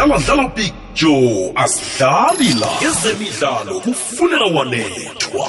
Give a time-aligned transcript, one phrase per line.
[0.00, 2.68] dlala dlala picture asidlali la.
[2.88, 5.48] Ezemidlalo kufuneka wanethwa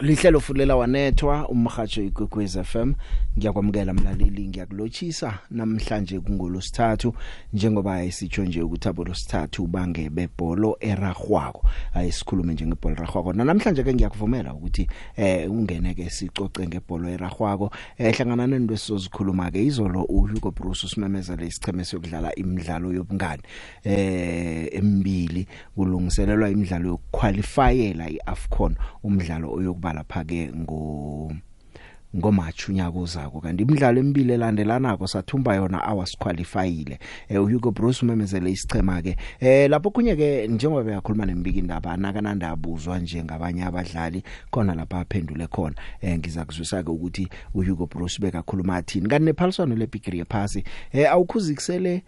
[0.00, 2.92] lihlelo fulela wanethwa umhajo igwegwez FM
[3.38, 7.14] ngiyakwamukela mlaleli ngiyakulochisa namhlanje kungolosithathu
[7.52, 14.54] njengoba isitsho nje ukuthi abolosithathu bange bebholo eragwako ayisikhulume nje ngebhola eragwako namhlanje ke ngiyakuvumela
[14.54, 21.46] ukuthi eh ungene ke sicoce ngebhola eragwako ehlangana nento esizozikhuluma ke izolo uHugo Bruce usimemezele
[21.46, 23.42] isicheme sokudlala imidlalo yobungani
[23.84, 31.32] eh emibili kulungiselelwa imidlalo yokuqualifyela iAfcon umdlalo oyokuba lapha ke ngo
[32.16, 39.02] ngoMarch unyaka ozako kanti imidlalo emibili elandelanako sathumba yona awasiqualifyile eh uHugo Bruce umemezele isichema
[39.02, 44.74] ke eh lapho kunye ke njengoba beyakhuluma nembiki indaba anakananda abuzwa nje ngabanye abadlali khona
[44.74, 45.76] lapha aphendule khona.
[46.00, 52.02] Eh ngizakuzwisa ke ukuthi uHugo Bruce bekakhuluma athini kanti nephaliswano leBigri yephasi eh awukhuzikisele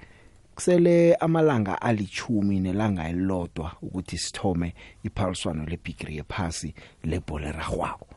[0.58, 8.07] kusele amalanga alichumi nelanga elilodwa ukuthi sithome iphaliswano leBigri yephasi lebhola ragwako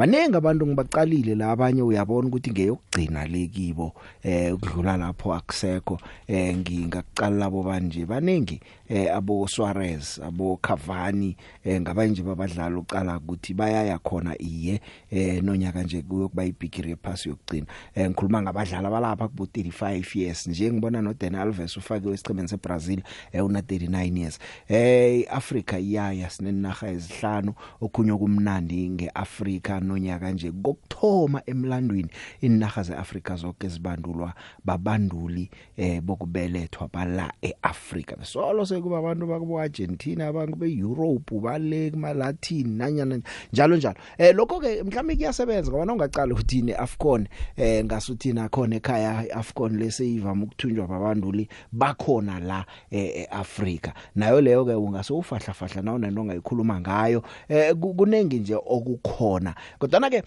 [0.00, 7.36] Manengi abantu ngibaqalile la abanye uyabona ukuthi ngeyokugcina lekibo eh ukudlula lapho akusekho eh ngingaqala
[7.36, 8.06] labo banje.
[8.06, 15.42] Banengi eh abo Suarez abo Cavani eh ngabanye babadlala uqala ukuthi bayaya khona iye eh
[15.42, 17.66] nonyaka nje kuyokuba ibigiri yephasi yokugcina.
[17.94, 23.02] Eh ngikhuluma ngabadlali abalapha kubo 35 years nje ngibona no Dani Alves ufakiwe esiqhemeni seBrazil
[23.32, 24.38] eh una 39 years.
[24.68, 32.10] Eh Africa iyaya sinenaga ezihlanu okhunye kumnandi ngeAfrica nonyaka nje kokuthoma emlandweni
[32.40, 40.56] inaga zeAfrica zonke zibandulwa babanduli eh bokubelethwa bala eAfrica besolo sekuba abantu bakubo Argentina abantu
[40.56, 43.20] beEurope bale kuma Latin nanyana
[43.52, 43.96] njalo njalo.
[44.18, 49.78] Eh lokho ke mhlawumbe kuyasebenza ngoba ungaqala ukuthi ne Afcon eh ngasuthi nakhona ekhaya iAfcon
[49.78, 56.80] leseyivama ukuthunjwa babanduli bakhona la eAfrica nayo leyo ke ungase ufahla fahla nawo nento ongayikhuluma
[56.80, 57.22] ngayo.
[57.48, 60.22] Eh kunengi nje okukhona kodwa ke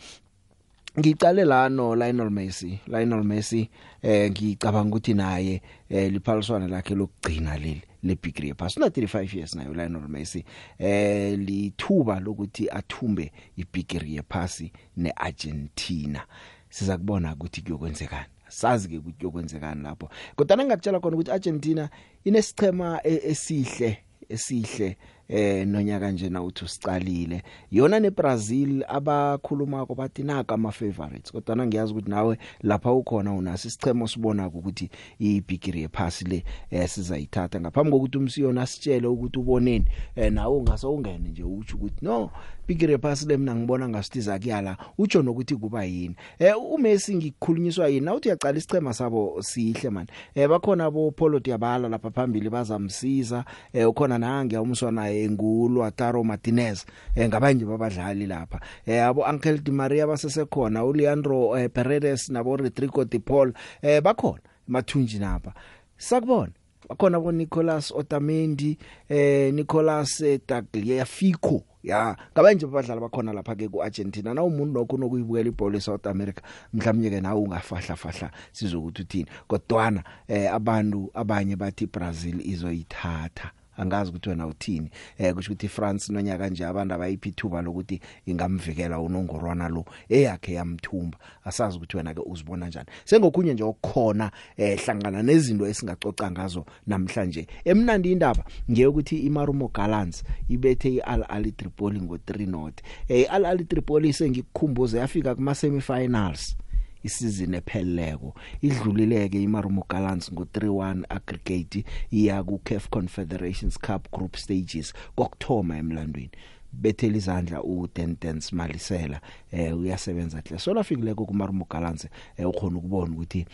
[1.00, 2.80] ngicale la no Lionel Messi.
[2.88, 3.70] Lionel Messi
[4.02, 9.74] eh ngicabanga ukuthi naye eh liphaliswana lakhe lokugcina leli lebigri yephasi una 35 years nayo
[9.74, 10.46] Lionel Messi.
[10.80, 16.26] Eh lithuba lokuthi athumbe ibigri yephasi neArgentina.
[16.70, 18.30] Siza kubona ukuthi kuyokwenzekani.
[18.48, 20.10] Sazi ke ukuthi kuyokwenzekani lapho.
[20.36, 21.90] Kodwa ngingakutshela khona ukuthi Argentina
[22.24, 24.98] inesichema esihle esihle
[25.30, 31.68] eh nonyaka nje na uthi usicalile yona neBrazil abakhuluma ko bathi naka ama favorites kodwa
[31.68, 34.90] ngiyazi ukuthi nawe lapha ukhona unaso isichemo sibona ukuthi
[35.20, 39.86] ibigiri yephasi le eh sizayithatha ngaphambi kokuthi umsiyona sitshele ukuthi uboneni
[40.16, 42.32] eh nawe ungase ungene nje uthi ukuthi no
[42.68, 46.16] bigiri yephasi le mina ngibona ngasithiza kuyala utsho nokuthi kuba yini.
[46.40, 48.06] Eh uMessi ngikukhulunyiswa yini?
[48.06, 53.46] Nawuthi uyaqala isichema sabo sihle man eh bakhona abo Paulo Dybala lapha phambili bazamsiza.
[53.74, 56.86] Eh ukhona nange umswana engulwa Taro Martinez
[57.16, 58.60] eh ngabanye babadlali lapha.
[58.86, 64.42] Eh abo Angel Di Maria basesekhona uLeandro eh, Paredes nabo Rodrigo De Paul eh bakhona
[64.68, 65.54] mathunji napha
[65.98, 66.52] sakubona
[66.90, 68.78] bakhona bo Nicolas Otamendi
[69.10, 72.16] eh Nicolas eh, Tagliafico ya.
[72.34, 74.34] Ngabanje babadlali bakhona lapha ke kuArgentina.
[74.34, 76.42] Na umuntu lokho nokuyibukela ibhola eSouth America
[76.74, 79.28] mhlawumnye ke nawe ungafahla fahla sizokuthi uthini?
[79.48, 83.52] Kodwana eh abantu abanye bathi Brazil izoyithatha.
[83.78, 84.90] Angazi ukuthi wena uthini.
[85.18, 91.18] Eh kusho ukuthi France nonyaka nje abantu abayiphi ithuba lokuthi ingamvikela unongorwana lo eyakhe yamthumba.
[91.46, 97.48] Asazi ukuthi wena ke uzibona kanjani sengokunye nje okukhona eh hlangana nezinto esingacoca ngazo namhlanje.
[97.66, 103.66] Emnandi indaba ngiye ukuthi iMarumo Gallants ibethe iAl Ahly Tripoli ngo3 not eh iAl Ahly
[103.66, 106.56] Tripoli sengikukhumbuze yafika kuma semifinals
[107.04, 108.36] isizini epheleleko.
[108.62, 116.32] Idlulileke iMarumo Gallants ngo3-1 aggregate iya ku CAF Confederations Cup group stages kokthoma emlandweni.
[116.74, 119.22] Bethela izandla uDentens Malisela
[119.52, 123.46] eh uyasebenza hle so lafikileko kuMarumo Gallants eh ukhona ukubona ukuthi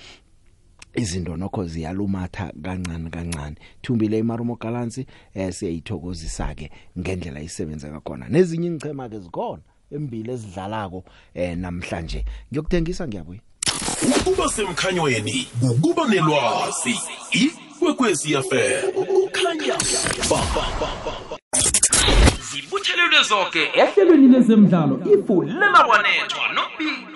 [0.95, 3.55] izinto nokho ziyalumatha kancane kancane.
[3.81, 4.97] Thumbile iMarumo Gallants
[5.33, 9.63] eh siyayithokozisa ke ngendlela isebenza ngakhona nezinye ingchema ke zikhona.
[9.91, 11.03] Embili ezidlalako
[11.33, 12.25] eh namhlanje.
[12.51, 13.39] Ngiyokuthengisa ngiyabuya.
[14.17, 16.95] Ukuba semkhanyweni ukuba nelwazi.
[17.31, 19.77] Ikwekwezi FM ukukhanya
[20.29, 20.39] ba
[22.51, 27.09] zibuthelelwe zonke ehlelweni lezemidlalo ifulela wanethwa nobili.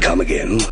[0.00, 0.62] Come again.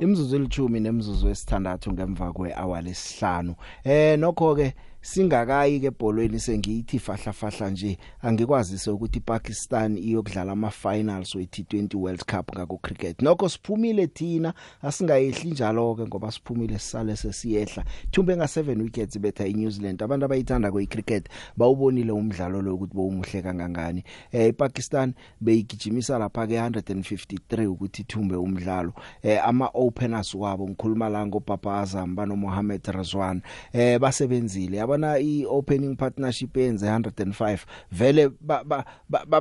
[0.00, 3.54] Imzuzu elithumi nemzuzu esithandathu ngemva kwehour lesihlanu.
[3.84, 10.70] Eh nokho ke singakayi ke ebholweni sengiyithi fahla fahla nje angikwazise ukuthi iPakistan iyokudlala ama
[10.70, 16.78] finals we T20 World Cup ngako cricket nokho siphumile thina asingayehli njalo ke ngoba siphumile
[16.78, 17.84] sisale sesiyehla.
[18.10, 20.02] Thumbe nga 7 wickets betha iNew Zealand.
[20.02, 24.04] Abantu abayithanda kwe cricket bawubonile umdlalo lo ukuthi bowumuhle kangangani.
[24.32, 28.92] Eh iPakistan beyigijimisa lapha ke 153 ukuthi thumbe umdlalo.
[29.22, 33.42] Eh ama openers wabo ngikhuluma la ngopapa Azam bano Mohamed Razwan.
[33.72, 34.80] Eh basebenzile.
[34.88, 37.58] Yabona iopening partnership yenze 105
[37.92, 38.30] vele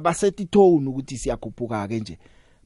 [0.01, 2.17] basethi tone ukuthi siyakhuphuka ke nje.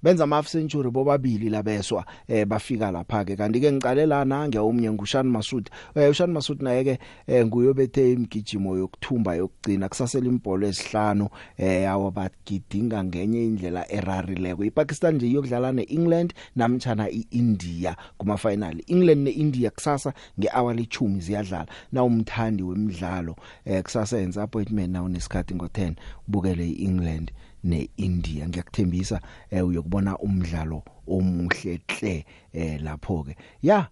[0.03, 4.91] Benza ama half century bobabili labeswa eh bafika lapha ke kanti ke ngicalela na ngiyawumnye
[4.91, 11.29] ngushan Masud eh ushan Masud naye ke eh, nguyobethe imgijimo yokuthumba yokugcina kusasela impolo ezihlanu
[11.57, 14.63] eh yawo bagidinga ngenye indlela erarileko.
[14.63, 21.67] iPakistan nje iyokudlala neEngland namtjana iIndia kuma final England neIndia kusasa ngehour le10 ziyadlala.
[21.91, 25.93] Na umthandi wemidlalo eh kusasa yenza appointment na unesikhathi ngo10
[26.27, 27.31] ubukele iEngland.
[27.63, 28.47] neIndia.
[28.47, 33.87] Ngiyakuthembisa eh uyokubona umdlalo omuhle hle eh lapho ke ya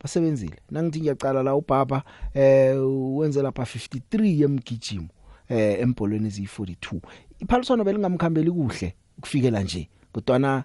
[0.00, 0.56] basebenzile.
[0.70, 2.02] Nangithi ngiyaqala la ubaba
[2.34, 2.76] eh
[3.16, 5.08] wenze lapha 53 yemgijimo
[5.48, 7.00] eh embolweni eziyi42
[7.40, 10.64] iphaliswano belingamkhambeli kuhle ukufikela nje kodwana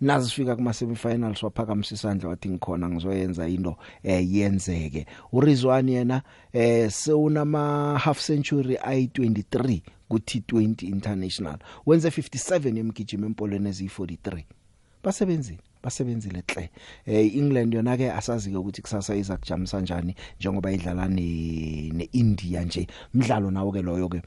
[0.00, 5.06] nazifika kuma semifinals waphakamisa isandla wathi ngikhona ngizoyenza into eh yenzeke.
[5.32, 6.22] uRizwani yena
[6.52, 14.44] eh seunama half century ayi23 ku T20 International wenze 57 emgijimo empolweni eziyi43
[15.04, 16.70] basebenzile basebenzile hle
[17.06, 22.62] eh England yona ke asazi ke ukuthi kusasa iza kujamisa kanjani njengoba idlala ne neIndia
[22.64, 22.86] nje.
[23.14, 24.22] Umdlalo nawo ke loyo ke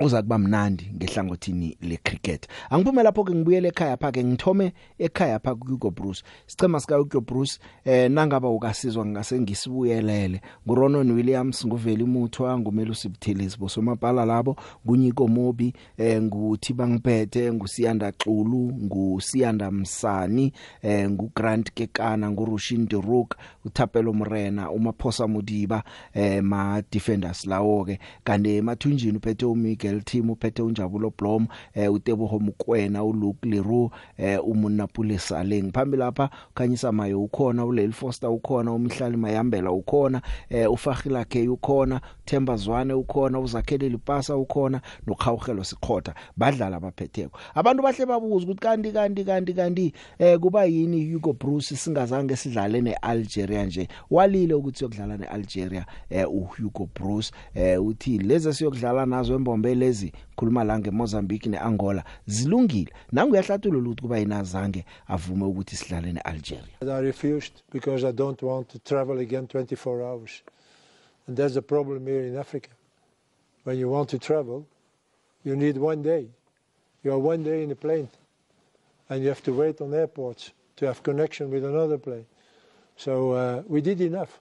[0.00, 5.38] uza kuba mnandi ngehlangothini le cricket angiphume lapho ke ngibuyele ekhaya pha ke ngithome ekhaya
[5.38, 6.22] pha ku Hugo Bruce.
[6.46, 10.40] Sicema sika Hugo Bruce eh nangaba ukasizwa ngase ngisibuyelele.
[10.66, 14.56] nguRonon Williams nguveli muthwa ngumelo sibuthelisi bosomapala labo
[14.86, 24.12] kunyiko mobi eh nguthi bangiphethe ngusiyanda Xulu ngusiyanda Msani eh nguGrant Kekana ngurushin Deruk uthapelo
[24.12, 25.82] Mrena umaphosa Mudiba
[26.14, 31.92] eh ma defenders lawo ke kanti emathunjini uphethe umike Miguel Team uphethe unjabulo Blom eh
[31.92, 38.72] uTeboho Mokwena uLuke Leroux eh uMunapule Sale ngiphambili lapha khanyisa mayo ukhona uLel Foster ukhona
[38.72, 46.14] umhlali mayambela ukhona eh ufahila K ukhona Themba Zwane ukhona uzakhele Lipasa ukhona nokhawuhelo siqhotha
[46.36, 47.38] badlala abaphetheko.
[47.54, 52.80] Abantu bahle babuza ukuthi kanti kanti kanti kanti eh kuba yini Hugo Bruce singazange sidlale
[52.80, 53.88] neAlgeria nje?
[54.10, 60.64] Walile ukuthi yokudlala neAlgeria eh uHugo Bruce eh uthi lezi siyokudlala nazo embombe lezi khuluma
[60.64, 62.92] la ngeMozambique neAngola zilungile.
[63.12, 66.80] Nangu uyahlathulula ukuthi kuba inazange avume ukuthi sidlale neAlgeria.
[66.82, 70.42] I refused because I don't want to travel again 24 hours.
[71.26, 72.70] And that's the problem here in Africa.
[73.64, 74.66] When you want to travel
[75.44, 76.28] you need one day.
[77.02, 78.08] You are one day in a plane.
[79.08, 82.26] And you have to wait on airports to have connection with another plane.
[82.96, 84.40] So uh, we did enough.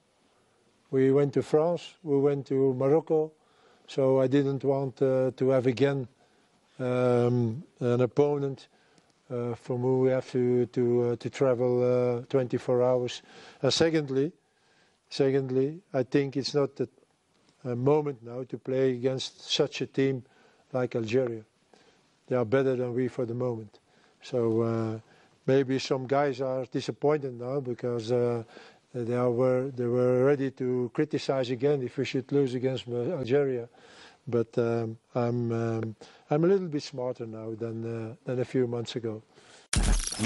[0.92, 3.32] We went to France we went to Morocco
[4.22, 6.08] I didn't want uh, to have again
[6.78, 8.68] um, an opponent
[9.32, 13.24] uh, from whom we have to to uh, travel 24 hours.
[13.70, 14.32] secondly,
[15.10, 16.88] secondly, I think it's not the
[17.64, 20.24] moment now to play against such a team
[20.72, 21.44] like Algeria.
[22.28, 23.80] They are better than we for the moment.
[24.22, 25.02] So
[25.48, 28.12] maybe some guys are disappointed now because
[28.94, 33.70] they were they were ready to criticize again if we should lose against Algeria.
[34.28, 35.96] But um, I'm um,
[36.30, 39.22] I'm a little bit smarter now than uh, than a few months ago.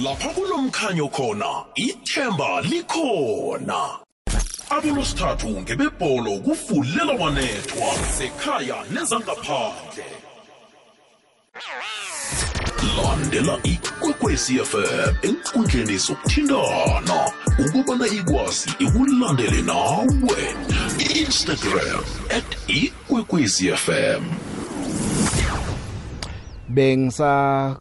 [0.01, 3.99] lapha kulomkhanyo khona ithemba likhona
[4.69, 10.05] abolosithathu ngebebholo kufulela wanethwa sekhaya nezangaphandle
[12.97, 20.43] landela ikwekwezi fm enkundleni zokuthintana ukubana ikwazi ikulandele nawe.
[21.21, 22.03] Instagram
[22.37, 24.23] at ikwekwezi fm
[26.69, 27.79] bengisa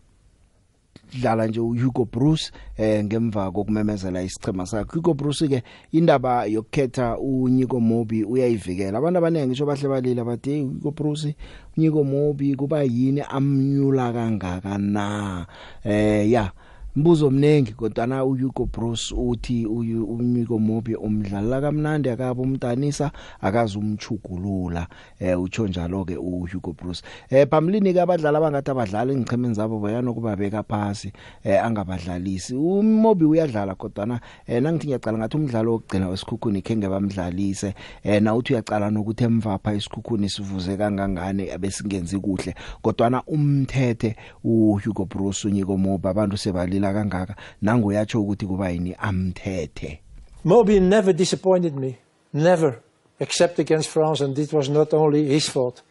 [1.21, 4.91] dlala nje uHugo Bruce eh ngemva kokumemezela isichema sakhe.
[4.95, 5.63] Hugo Bruce ke
[5.93, 8.99] indaba yokukhetha uNyiko Mobi uyayivikela.
[8.99, 11.37] Abantu abanenge ngisho bahle balile bathi Hugo Bruce
[11.77, 13.21] uNyiko Mobi kuba yini?
[13.21, 15.47] Amnyula kangaka na?
[15.85, 16.51] Eh ya.
[16.97, 24.87] Mbuzo omnengi kodwa na uHugo Bruce uthi umiko mobi umdlala kamnandi akabo umdanisa akazi umchugulula
[25.21, 27.03] eh utsho njalo ke uHugo Bruce.
[27.31, 31.13] Eh phamlini ke abadlali abangathi abadlali ngichemeni zabo bayana kubabeka phasi
[31.45, 32.55] eh angabadlalisi.
[32.55, 37.75] Umobi uyadlala kodwa na eh nangithi ngiyacala ngathi umdlalo wokugcina wesikhukhuni kenge bamdlalise.
[38.05, 42.55] Eh na uthi uyacala nokuthi emvapha isikhukhuni sivuze kangangane abesingenzi kuhle.
[42.83, 46.37] Kodwa na umthethe uHugo Bruce unyiko mobi abantu
[46.83, 50.01] sebalila kangaka nangu yatsho ukuthi kuba yini amthethe
[50.45, 51.99] Moby never disappointed me,
[52.33, 52.81] never,
[53.21, 55.83] except against France, and it was not only his fault.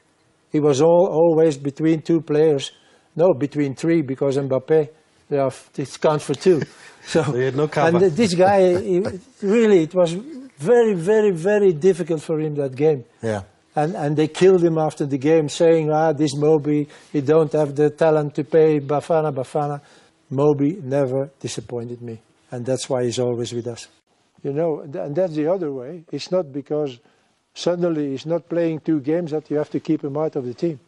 [0.51, 2.73] He was all, always between two players,
[3.15, 4.89] no, between three, because Mbappe,
[5.29, 6.61] they are, it counts for two.
[7.03, 7.97] So, They had no cover.
[7.97, 9.01] And this guy, he,
[9.41, 10.11] really, it was
[10.57, 13.05] very, very, very difficult for him that game.
[13.23, 13.43] Yeah.
[13.75, 17.73] And, and they killed him after the game, saying, ah, this Moby, he don't have
[17.73, 19.79] the talent to pay Bafana, Bafana.
[20.31, 22.21] Moby never disappointed me,
[22.51, 23.87] and that's why he's always with us.
[24.41, 26.03] You know, and that's the other way.
[26.11, 26.99] It's not because
[27.53, 30.53] suddenly he's not playing two games that you have to keep him out of the
[30.53, 30.79] team.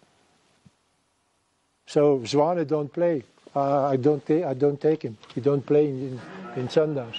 [1.85, 3.23] So Zwane don't play.
[3.55, 5.17] Uh, I don't ta- I don't take him.
[5.35, 6.19] He don't play in,
[6.55, 7.17] in, in Sundowns.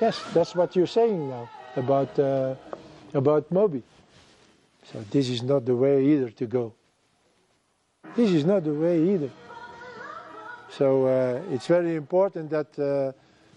[0.00, 2.54] Yes, that's what you're saying now about uh,
[3.14, 3.82] about Moby.
[4.84, 6.74] So this is not the way either to go.
[8.14, 9.30] This is not the way either.
[10.76, 13.12] So uh, it's very important that uh,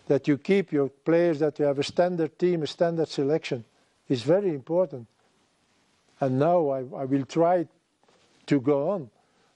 [0.07, 3.63] that you keep your players, that you have a standard team, a standard selection.
[4.09, 5.07] It's very important.
[6.19, 7.67] And now I, I will try
[8.45, 9.09] to go on,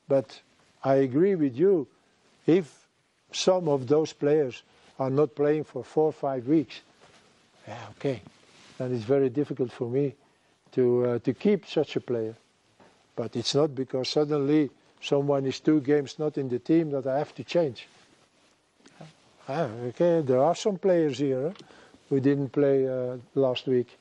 [0.08, 0.42] but
[0.84, 1.88] I agree with you.
[2.48, 2.88] If
[3.32, 4.64] some of those players
[4.98, 6.82] are not playing for four or five weeks,
[7.68, 8.22] yeah, okay,
[8.78, 10.16] then it's very difficult for me
[10.72, 12.36] to uh, to keep such a player.
[13.16, 17.18] But it's not because suddenly someone is two games not in the team that I
[17.18, 17.88] have to change.
[19.48, 21.66] Ah, okay, there are some players here huh,
[22.10, 23.98] who didn't play uh, last week.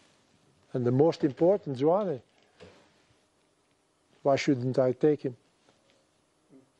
[0.74, 2.20] And the most important, Zwane.
[4.22, 5.36] Why shouldn't I take him?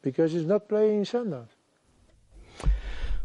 [0.02, 1.46] Because he's not playing in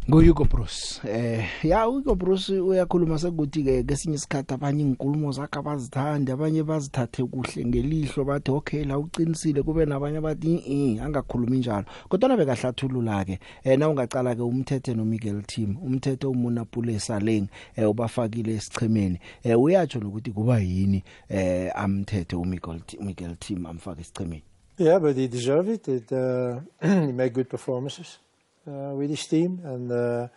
[0.06, 0.10] Sundowns.
[0.10, 6.32] nguYugo Bruce eh ya uYugo Bruce uyakhuluma sekuthi ke kesinye isikhathi abanye inkulumo zakhe abazithandi
[6.32, 12.30] abanye bazithathe kuhle ngelihlo bathi okay la uqinisile kube nabanye bathi eh angakhulumi njalo kodwa
[12.30, 17.90] nabe kahlathulula ke eh na ungaqala ke umthethe no Miguel Team umthetho umunapule saleng eh
[17.90, 24.44] ubafakile esichemeni eh uyatsho nokuthi kuba yini eh amthethe uMiguel Miguel Team amfaka esichemeni
[24.78, 25.88] Yeah, but he deserved it.
[25.88, 28.23] it uh, he made good performances uh,
[28.72, 29.62] with his team.
[29.64, 30.28] And uh,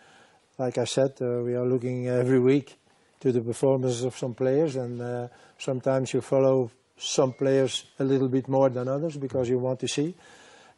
[0.57, 2.77] like I said, uh, we are looking every week
[3.19, 4.75] to the performances of some players.
[4.75, 9.59] And uh, sometimes you follow some players a little bit more than others because you
[9.59, 10.15] want to see.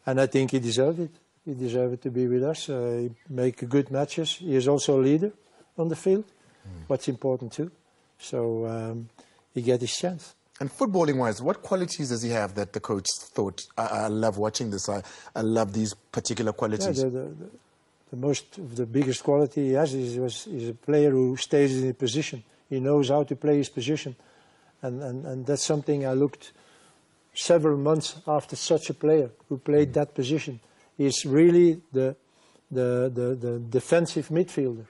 [0.06, 1.10] And I think he deserved it.
[1.44, 2.68] He deserved to be with us.
[2.68, 4.36] Uh, he make good matches.
[4.36, 5.32] He is also a leader
[5.78, 6.24] on the field,
[6.86, 7.70] what's important too.
[8.18, 9.08] So um,
[9.54, 10.34] he get his chance.
[10.60, 14.36] And footballing wise, what qualities does he have that the coach thought, I, I love
[14.36, 15.02] watching this, I,
[15.34, 16.96] I love these particular Yeah, qualities?
[17.02, 17.50] the, the, the-
[18.10, 21.88] the most, the biggest quality he has is, was, is a player who stays in
[21.90, 22.42] a position.
[22.68, 24.16] He knows how to play his position.
[24.82, 26.50] And, and, and that's something I looked
[27.34, 30.58] several months after such a player who played that position.
[30.98, 32.16] He's really the,
[32.68, 34.86] the, the, the defensive midfielder.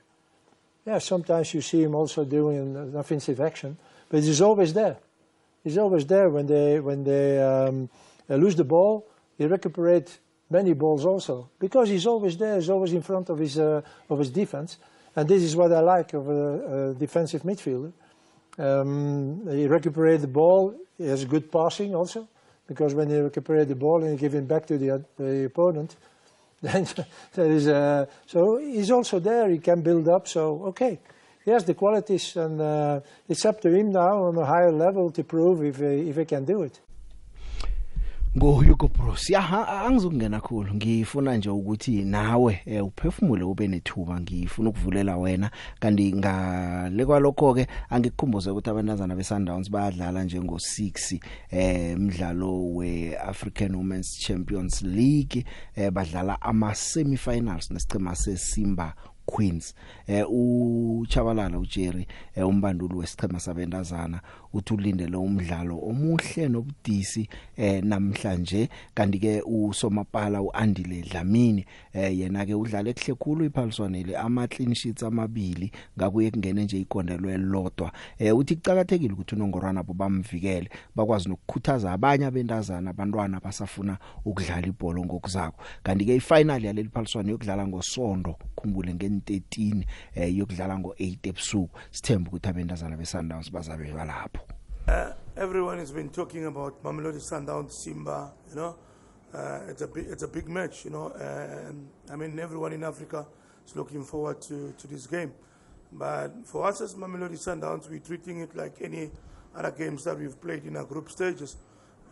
[0.87, 3.77] Yeah, sometimes you see him also doing an offensive action,
[4.09, 4.97] but he's always there.
[5.63, 7.89] He's always there when they when they um,
[8.29, 9.07] uh, lose the ball.
[9.37, 10.19] He recuperates
[10.51, 12.57] many balls also because he's always there.
[12.57, 14.79] He's always in front of his uh, of his defense,
[15.15, 17.93] and this is what I like of a, a defensive midfielder.
[18.59, 20.75] Um, he recuperates the ball.
[20.99, 22.29] He has good passing also
[22.67, 25.97] because when he recuperates the ball and he give it back to the, the opponent,
[26.63, 26.87] then
[27.33, 29.49] there is a, so he's also there.
[29.49, 30.29] He can build up.
[30.29, 31.01] So okay,
[31.45, 35.11] he has the qualities, and uh, it's up to him now on a higher level
[35.11, 36.81] to prove if he, if he can do it.
[38.37, 40.75] ngoHugo Bruce ya ha- angizokungena kakhulu.
[40.75, 44.21] Ngifuna nje ukuthi nawe eh, uphefumule ube nethuba.
[44.21, 45.51] Ngifuna ukuvulela wena.
[45.81, 51.21] Kanti ngale kwalokho ke angikukhumbuze ukuthi abantazana beSundowns bayadlala njengo 6
[51.51, 55.45] eh umdlalo weAfrican Women's Champions League
[55.77, 58.95] eh badlala ama semifinals nesicema seSimba
[59.31, 59.75] Queens.
[60.07, 64.21] Eh uchabalala uJerry eh, umbanduli wesichema sabendazana
[64.53, 68.69] uthi ulindele umdlalo omuhle nobudisi eh namhlanje.
[68.95, 75.03] Kanti ke usomapala uAndile Dlamini eh yena ke udlala ekhle khulu iphaliswanele ama clean sheets
[75.03, 81.93] amabili ngakuye kungene nje igondelwe lodwa eh uthi kucakathekile ukuthi unongorwana abo bamvikele bakwazi nokukhuthaza
[81.93, 88.93] abanye abendazana abantwana basafuna ukudlala ibhola ngokuzakho kanti ke ifinal yaleli phaliswano yokudlala ngosonto khumbule
[88.93, 91.79] nge13 eh yokudlala ngo8 ebusuku.
[91.91, 94.40] Sithemba ukuthi abendazana beSundowns bazabe balapho.
[94.91, 98.33] Uh, everyone has been talking about Mamelodi Sundowns, Simba.
[98.49, 98.77] You know,
[99.33, 100.85] uh, it's a big, it's a big match.
[100.85, 103.25] You know, and I mean everyone in Africa
[103.65, 105.33] is looking forward to, to this game.
[105.93, 109.13] But for us as Mamelodi Sundowns, we're treating it like any
[109.55, 111.57] other games that we've played in our group stages.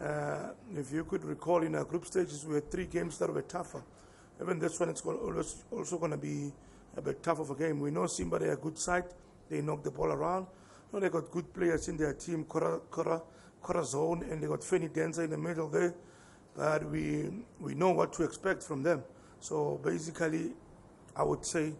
[0.00, 3.42] Uh, if you could recall, in our group stages, we had three games that were
[3.42, 3.82] tougher.
[4.40, 6.52] Even this one, it's also going to be
[6.96, 7.80] a bit tough of a game.
[7.80, 9.06] We know Simba, they're a good side.
[9.50, 10.46] They knock the ball around.
[10.90, 13.20] You know, they got good players in their team, Cora, Cora,
[13.60, 15.94] Corazon, and they got Fenny Dancer in the middle there.
[16.56, 17.28] But we,
[17.60, 19.04] we know what to expect from them.
[19.38, 20.52] So basically,
[21.14, 21.74] I would say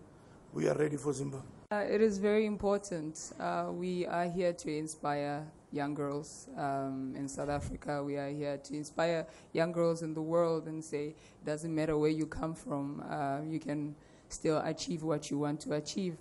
[0.52, 1.42] we are ready for Simba.
[1.72, 3.32] Uh, it is very important.
[3.40, 8.04] Uh, we are here to inspire young girls um, in South Africa.
[8.04, 11.96] We are here to inspire young girls in the world and say, it doesn't matter
[11.96, 13.94] where you come from, uh, you can
[14.28, 16.18] still achieve what you want to achieve.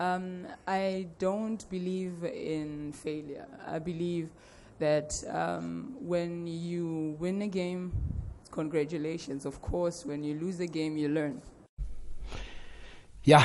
[0.00, 3.46] Um, I don't believe in failure.
[3.66, 4.30] I believe
[4.78, 7.92] that um, when you win a game,
[8.50, 9.44] congratulations.
[9.44, 11.42] Of course, when you lose a game, you learn.
[13.24, 13.44] ya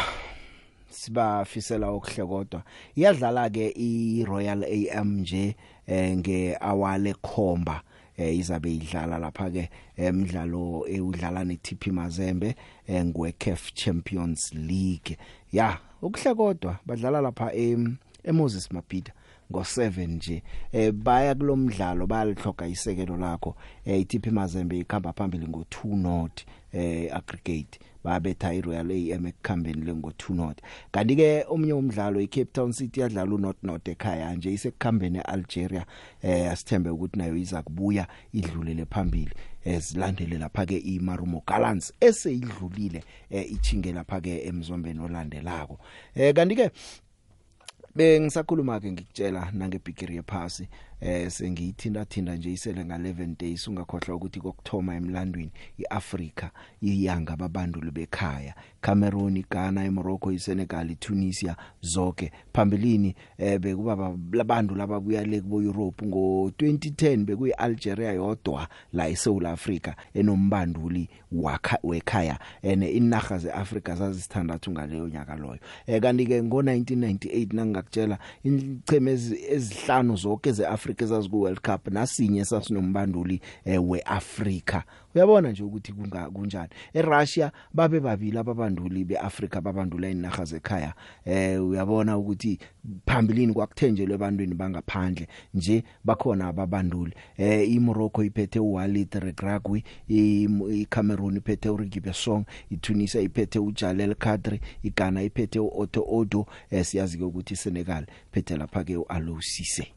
[0.90, 2.64] sibafisela okuhle kodwa
[2.96, 5.56] iyadlala ke iRoyal AM nje
[5.88, 7.82] eh ngeawale khomba
[8.18, 12.56] eh izabe idlala lapha ke emidlalo eudlala neTP Mazembe
[12.88, 15.18] eh ngweCAF Champions League
[15.52, 19.14] ya okuhle kodwa badlala lapha em eMoses Mapita
[19.52, 20.44] ngo7 nje.
[20.72, 23.56] Eh baya kulomdlalo bayalihloga isekelo lakho.
[23.86, 27.80] Eh iTP Mazembe ikhamba phambili ngo2 not eh aggregate.
[28.04, 33.36] Babetha iRoyal AM ekukhambeni lengo 2 not kanti ke omnye umdlalo iCape Town City yadlala
[33.36, 35.86] uNot Not ekhaya nje isekukhambeni eAlgeria.
[36.22, 39.32] Eh asithembe ukuthi nayo iza kubuya idlulele phambili.
[39.66, 45.80] Ezilandele lapha ke iMarumo Gallants eseyidlulile eh ichinge lapha ke emzombeni olandelako.
[46.16, 46.72] Eh kanti ke
[47.96, 50.68] bengisakhuluma ke ngikutshela nangebigiri yephasi
[51.06, 56.50] eh sengiyithinta thinta nje isele nga 11 days ungakhohlwa ukuthi kokthoma emlandweni iAfrica
[56.82, 58.56] iyanga ababanduli bekhaya.
[58.82, 66.52] Cameroon Ghana eMorocco iSenegal iTunisia zonke phambilini eh bekuba labantu lababuya le kubo Europe ngo
[66.58, 72.40] 2010 bekuyi Algeria yodwa la eSouth Africa enombanduli wakha wekhaya.
[72.62, 75.60] Ene inaga zeAfrica zazisithandathu ngaleyo nyaka loyo.
[75.88, 82.46] Eh kanti ke ngo 1998 nangakutshela icheme ezihlanu zonke zeAfrica ezazi ku World Cup nasinye
[82.46, 84.84] sasinombanduli eh, weAfrica
[85.16, 86.70] uyabona nje ukuthi kunga kunjani?
[86.94, 90.94] eRussia babe babili ababanduli beAfrica babandula inaga zekhaya.
[91.26, 92.60] Eh uyabona ukuthi
[93.06, 97.14] phambilini kwakuthenjelwe ebantwini bangaphandle nje bakhona ababanduli.
[97.38, 105.60] Eh iMorocco iphethe uWalid Regragui iCameroon iphethe uRicky Besong iTunisia iphethe uJalel Kadri iGhana iphethe
[105.60, 109.96] uOtto Odo eh siyazi ukuthi iSenegal phethe lapha ke uAlou Cisse.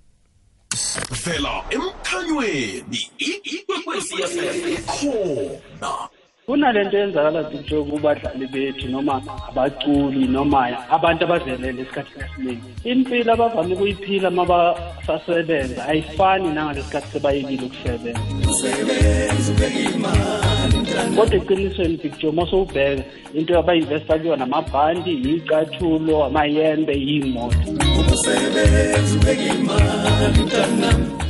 [1.24, 6.08] Vela emkhanyweni ikwekwezi FM khona
[6.48, 10.60] kunalento eyenzakala picture kubadlali bethu noma abaculi noma
[10.96, 12.68] abantu abazelele esikhathini esiningi.
[12.90, 18.22] Impilo abavame ukuyiphila uma basasebenza ayifani nangalesikhathi sebayekile ukusebenza.
[21.16, 27.68] Kodwa eqinisweni picture uma sowubheka into abayinvesta kuyona amabhandi iy'cathulo amayembe iy'moto.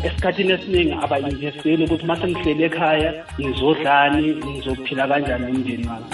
[0.07, 6.07] Esikhathini esiningi abayinvesteli ukuthi uma sengihleli ekhaya ngizodlani ngizophila kanjani nomndeni wami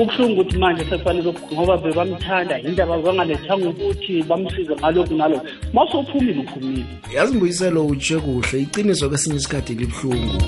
[0.00, 5.46] kubuhlungu ukuthi manje sekufanele ngoba bebamthanda indaba bangalethanga ukuthi bamsize ngalokhu nalokhu.
[5.72, 6.84] Uma sowuphumile uphumile.
[7.14, 8.60] Yazi mbuyiselo utshe kuhle.
[8.62, 10.38] Iqiniso kwesinye isikhathi libhlungu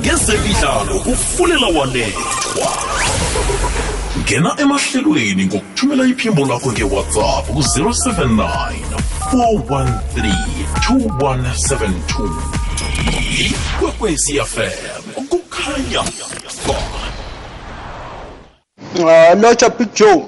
[0.00, 2.72] ngezemidlalo kufunela wanethwa
[4.20, 8.72] ngena emahlelweni ngokuthumela iphimbo lakho ngewhatsapp ku-079
[9.32, 10.34] 413
[10.90, 12.30] 2172
[13.38, 16.02] ikwekwezi fm kukhanya.
[16.66, 16.74] Ba
[18.94, 20.26] Uh, Locha Big Joe.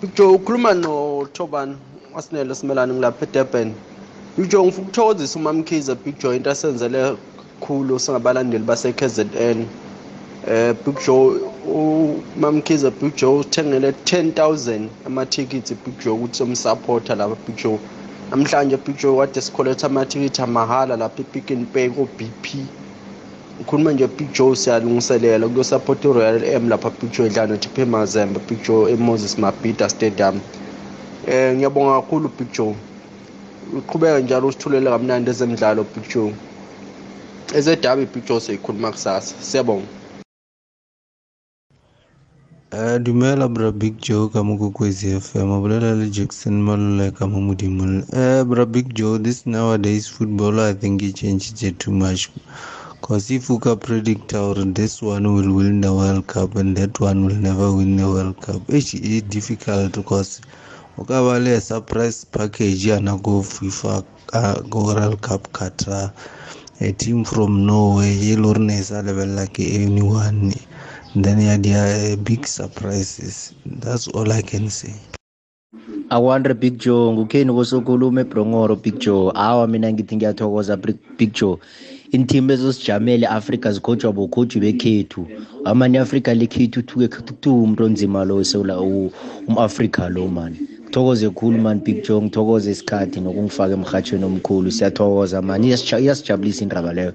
[0.00, 1.76] Big Joe ukhuluma no Thoban
[2.14, 3.72] wasinelo simelane ngilapha eDurban.
[4.36, 7.16] Big Joe ngifuna ukuthokozisa umamkhize Big Joe into asenzele
[7.60, 9.66] khulu singabalandeli base KZN
[10.48, 11.40] eh Big Joe
[12.36, 17.78] umamkhize Big Joe uthengele 10000 amathikithi Big Joe ukuthi somsupporter lapha Big Joe.
[18.30, 22.46] Namhlanje Big Joe wade sikholetha amathikithi amahhala lapha ePick n Pay ko BP
[23.60, 28.62] ukhuluma nje Big Joe siyalungiselela kuyosupport iRoyal M lapha Big Joe edlala noTP Mazembe Big
[28.66, 30.40] Joe eMoses Mabhida Stadium.
[31.26, 32.76] Eh ngiyabonga kakhulu Big Joe.
[33.78, 36.32] Uqhubeka njalo usithulela kamnandi ezemidlalo Big Joe.
[37.54, 39.86] Ezedabi Big Joe siyikhuluma kusasa siyabonga.
[42.70, 47.40] Eh dumela bra Big Joe ka mo Kokwezi FM o bolela le Jackson Maluleka mo
[47.40, 52.28] modimong eh bra Big Joe this nowadays football I think it changed it too much.
[53.00, 57.00] Because if you can predict or this one will win the World Cup and that
[57.00, 60.42] one will never win the World Cup it's e difficult because
[60.98, 66.12] o ka ba le surprise package yana go FIFA uh, go World Cup Qatar.
[66.80, 70.54] A team from Norway e le gore ne e sa lebelela ke anyone
[71.14, 74.94] then yeah, there are big surprises that's all i can say
[76.10, 80.76] akwandre big joe ngukheni kosokulume ebrongoro big joe awa mina ngithi ngiyathokoza
[81.18, 81.58] big joe
[82.12, 85.26] iinteam ezosijamele afrika zikhotshwa bokhotshi bekhethu
[85.64, 87.08] amanye afrika lekhethu thuke
[87.46, 90.58] umuntu onzima lo sewula um-afrika lo mani
[90.88, 97.12] ngithokoze khulu mani big joe ngithokoze isikhathi nokungifaka emrhatshweni omkhulu siyathokoza mani iyasijabulisa indaba leyo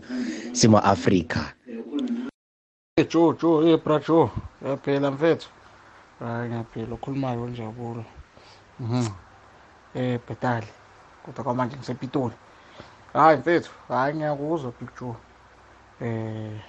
[0.51, 1.41] sima-afrika
[3.09, 4.29] Joe, Joe, hey bra Joe.
[4.65, 5.49] Yaphela mfethu.
[6.19, 8.05] Hayi ngiyaphila ukhulumayo njabulo.
[8.79, 9.07] Mhm.
[9.95, 10.67] Eh Bhetali.
[11.25, 12.33] Kodwa kwamanje ngisepitoli.
[13.13, 15.15] Hayi mfethu, hayi ngiyakuzwa Big Joe.
[16.01, 16.61] Eh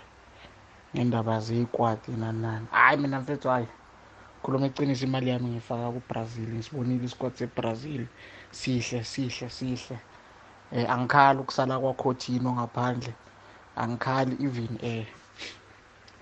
[0.96, 2.66] ngendaba zeyikwati nani nani.
[2.70, 3.66] Hayi mina mfethu hayi.
[4.44, 6.48] Khuluma iqiniso imali yami ngifaka kuBrazil.
[6.52, 8.02] Ngisibonile isquad seBrazil.
[8.50, 9.96] Sihle, sihle, sihle.
[10.72, 13.14] Eh angikhali ukusala kwa Coutinho ngaphandle.
[13.76, 15.06] Angikhali even eh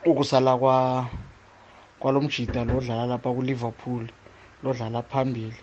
[0.07, 1.07] ukusala kwa
[1.99, 4.07] kwalomjida lo odlala lapha ku-liverpool
[4.63, 5.57] lodlala phambili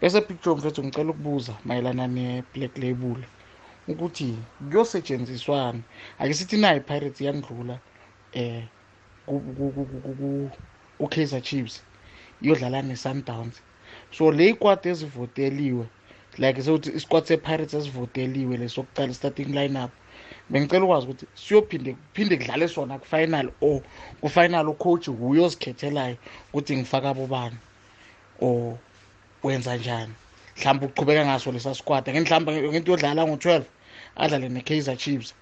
[0.00, 3.24] bese picture mfethu ngicela ukubuza mayelana ne-black label
[3.88, 4.38] ukuthi
[4.70, 5.80] kuyosetshenziswana
[6.18, 7.78] ake sithi nayo i-pirates yandlula
[8.32, 8.64] eh
[10.98, 11.82] ku-kaizer chiefs
[12.44, 13.56] iyodlala ne-sundowns.
[14.16, 15.86] So le ikwadi ezivoteliwe
[16.38, 19.90] like sewuthi isquad se-pirates ezivoteliwe lesokucala i-starting line up
[20.50, 23.80] bengicela ukwazi ukuthi siyophinde kuphinde kudlale sona ku-final or
[24.20, 26.16] ku-final ucoach uyozikhethelayo
[26.48, 27.56] ukuthi ngifaka abobani
[28.40, 28.78] or
[29.42, 30.14] wenza njani.
[30.56, 33.62] Mhlawumbe uqhubeka ngaso lesa squad ake mhlawumbe ngento yodlala ngo-12
[34.16, 35.34] adlale ne-kaizer chiefs.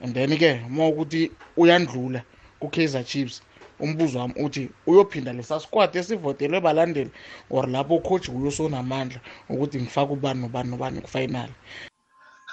[0.00, 2.22] And then-ke uma ukuthi uyandlula
[2.60, 3.42] ku-kaizer chiefs
[3.84, 7.10] umbuzo wami uthi uyophinda lesa squad esivotelwe balandeli
[7.50, 9.20] or lapho ucoach uyosonamandla
[9.52, 11.50] ukuthi ngifake ubani nobani nobani ku-final?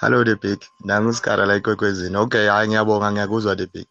[0.00, 0.60] Hello the big.
[0.84, 3.86] Nami usikara la ikwekwezini okay hayi ngiyabonga ngiyakuzwa the big.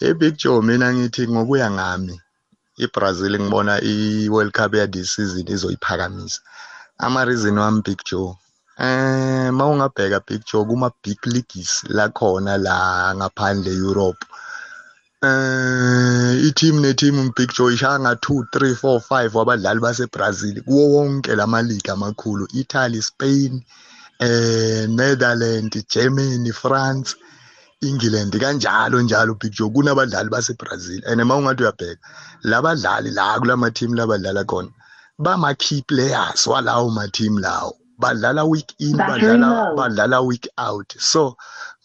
[0.00, 2.20] Hey big joe mina ngithi ngokuya ngami
[2.76, 6.40] iBrazil ngibona iWorld Cup ya this season izoyiphakamisa.
[6.98, 8.34] Ama reason wami big joe
[8.78, 14.26] eh mawungabheka big joe kuma big leagues la khona la ngaphandle Europe
[15.24, 21.36] eh i-team ne-team big joe ishaya nga 2 3 4 5 wabadlali baseBrazil kuwo wonke
[21.36, 22.44] lama league amakhulu.
[22.52, 23.52] Italy Spain
[24.20, 27.16] eh Netherlands Germany France
[27.82, 31.00] England kanjalo njalo big joe kunabadlali baseBrazil.
[31.06, 32.00] And mawungathi uyabheka
[32.42, 34.70] labadlali la kulama team labadlala khona
[35.18, 37.72] bama key players walawo ma team lawo.
[37.98, 40.94] Badlala week in badlala badlala week out.
[40.98, 41.36] So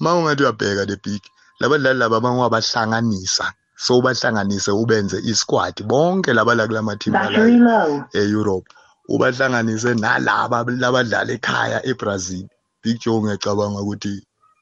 [0.02, 1.22] mawungathi uyabheka the big
[1.60, 5.84] labadlali laba bangwabahlanganisa so bahlanganise ubenze isquad.
[5.84, 7.16] Bonke laba la kulama team
[8.14, 8.68] e-Europe
[9.10, 12.48] ubahlanganise nalaba labadlala ekhaya eBrazil.
[12.84, 14.14] Big Joe ngiyacabanga ukuthi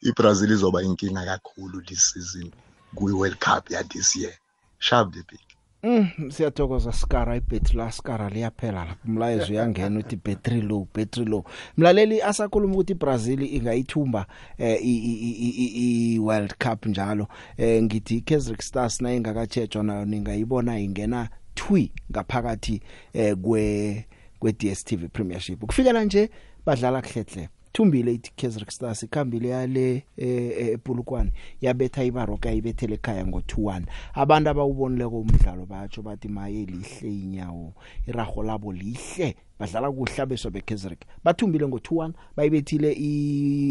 [0.01, 2.51] iBrazil izoba inkinga kakhulu this season
[2.95, 4.33] kwi-World Cup ya this year.
[4.79, 5.46] Sharp the big
[5.83, 11.43] Mm siyathokoza Skara ibhetri la Skara liyaphela lapha umlayezo uyangena uthi battery low battery low
[11.77, 14.25] mlaleli asakhuluma ukuthi iBrazil ingayithumba
[14.57, 17.27] eh i World Cup njalo.
[17.57, 22.81] Eh ngithi Kaizer Stars na ingakatshejwa nayo ningayibona ingena twi ngaphakathi
[23.13, 24.05] eh kwe
[24.39, 25.59] kwe DStv Premiership.
[25.59, 26.29] Kufikela nje
[26.65, 33.81] badlala kuhlehle thumbile ithi Kaizer Stars ikhambile yale ePulukwane yabetha ibaroka ibethele ekhaya ngo2-1
[34.13, 37.73] abantu abawubonileko umdlalo batsho bathi maye lihle inyawo
[38.07, 42.93] irago labo lihle badlala kuhle abeswa beKaizer bathumbile ngo2-1 bayibethile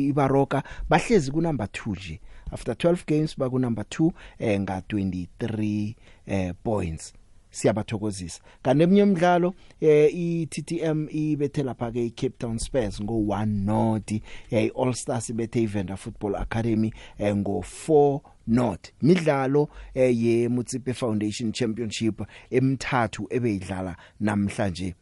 [0.09, 2.21] ibaroka bahlezi ku number 2 nje.
[2.53, 5.95] After 12 games baku number 2 eh nga 23
[6.27, 7.13] eh points.
[7.57, 14.13] Siyabathokozisa kanti eminye imidlalo eh iTTM ibethe lapha ke iCape Town Spurs ngo 1 not
[14.51, 20.95] eh All Stars ibethe iVenda Football Academy eh, ngo 4 not midlalo eh, ye Mutsipe
[20.95, 24.95] Foundation Championship emthathu ebeyidlala namhlanje.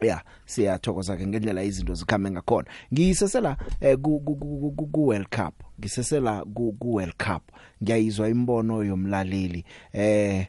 [0.00, 2.68] Ya siyathokoza ke ngendlela izinto zikhambe ngakhona.
[2.92, 5.62] Ngisesela eh, ku, ku, ku, ku, ku World Cup.
[5.80, 7.42] Ngisesela ku, ku World Cup.
[7.82, 10.46] Ngiyayizwa imbono yomlaleli eh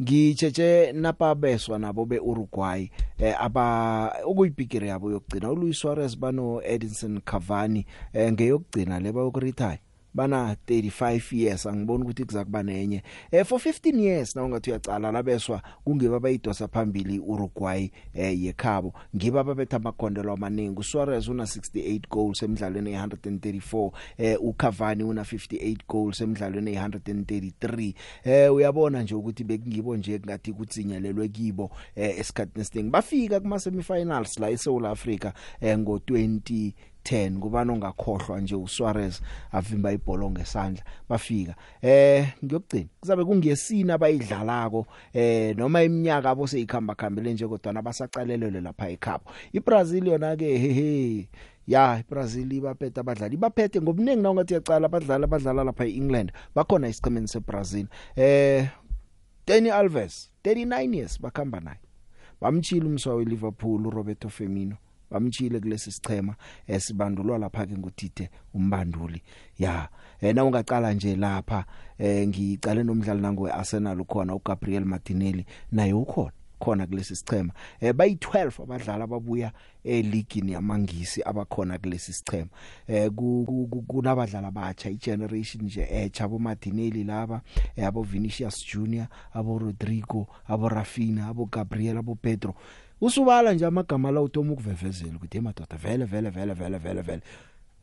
[0.00, 8.32] ngitsheje napabeswa nabo beUruguay eh aba ukuyibhigiri yabo yokugcina uLuis Suarez bano Edinson Cavani eh
[8.32, 9.80] ngeyokugcina leba yokuretire
[10.14, 13.02] bana 35 years angiboni ukuthi kuzakuba nenye.
[13.30, 18.94] Eh for 15 years na ungathi uyacala labeswa kungiba bayidosa phambili uRuguay eh yekhabo.
[19.16, 20.78] Ngiba babetha amakondelo amaningi.
[20.78, 27.94] uSuarez una 68 goals emidlalweni e134 eh uCavani una 58 goals emidlalweni e133
[28.24, 34.38] eh uyabona nje ukuthi bekungibo nje ngathi kutsinyelelwe kibo eh esikhatini esiningi bafika kuma semifinals
[34.38, 36.72] la eSouth Africa eh ngo 20
[37.08, 39.20] 10 kubani ongakhohlwa nje uSuarez
[39.52, 41.54] avimba ibhola ngesandla bafika.
[41.82, 48.88] Eh ngiyokugcina kuzabe kungesina abayidlalako eh noma iminyaka abo seyikhamba khambele nje kodwa nabasacalelele lapha
[48.90, 51.28] ekhapho iBrazil yona ke hehe
[51.66, 57.28] ya iBrazil ibaphethe abadlali ibaphethe ngobuningi na ungathi yacala abadlali abadlala lapha eEngland bakhona isiqhemeni
[57.28, 57.86] seBrazil.
[58.16, 58.68] Eh
[59.46, 61.80] Dani Alves 39 years bakhamba naye
[62.40, 64.76] bamchila umswa weLiverpool uRoberto Firmino.
[65.10, 66.34] Bamtshile kulesi sichema
[66.66, 69.22] esibandulwa lapha ke ngutite umbanduli.
[69.58, 69.88] Ya
[70.20, 71.64] ena ungaqala nje lapha
[71.98, 78.14] eh ngicale nomdlali nango weArsenal ukhona uGabriel Martinelli naye ukhona khona kulesi sichema eh bayi
[78.14, 79.52] 12 abadlali ababuya
[79.84, 82.50] eligini yamangisi abakhona kulesi sichema
[82.86, 83.10] eh
[83.86, 87.40] kunabadlali abatsha igeneration nje echa abo Martinelli laba
[87.76, 92.54] eh, abo Vinicius Junior abo Rodrigo abo Rafinha abo Gabriel abo Pedro
[93.00, 97.22] usubala nje amagama la uthoma ukuvevezela ukuthi emadoda vele vele vele vele vele vele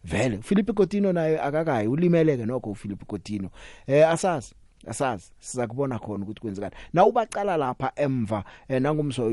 [0.04, 0.38] vele.
[0.38, 3.50] Philip Coutinho naye akakayi ulimeleke nokho uPhilip Coutinho
[3.88, 4.54] eh asazi
[4.88, 6.76] asazi siza kubona khona ukuthi kwenzekani.
[6.94, 9.24] Na ubaqala lapha emva eh, nangumso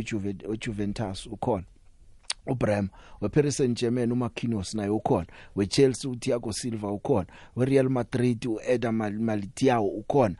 [0.48, 1.64] weJuventus ukhona?
[2.46, 2.88] uBrem
[3.20, 5.26] weParis Saint-Germain uMarquinhos naye ukhona?
[5.56, 7.26] weChelsea uThiago Silva ukhona?
[7.56, 10.34] weReal Madrid uEder Militao ukhona?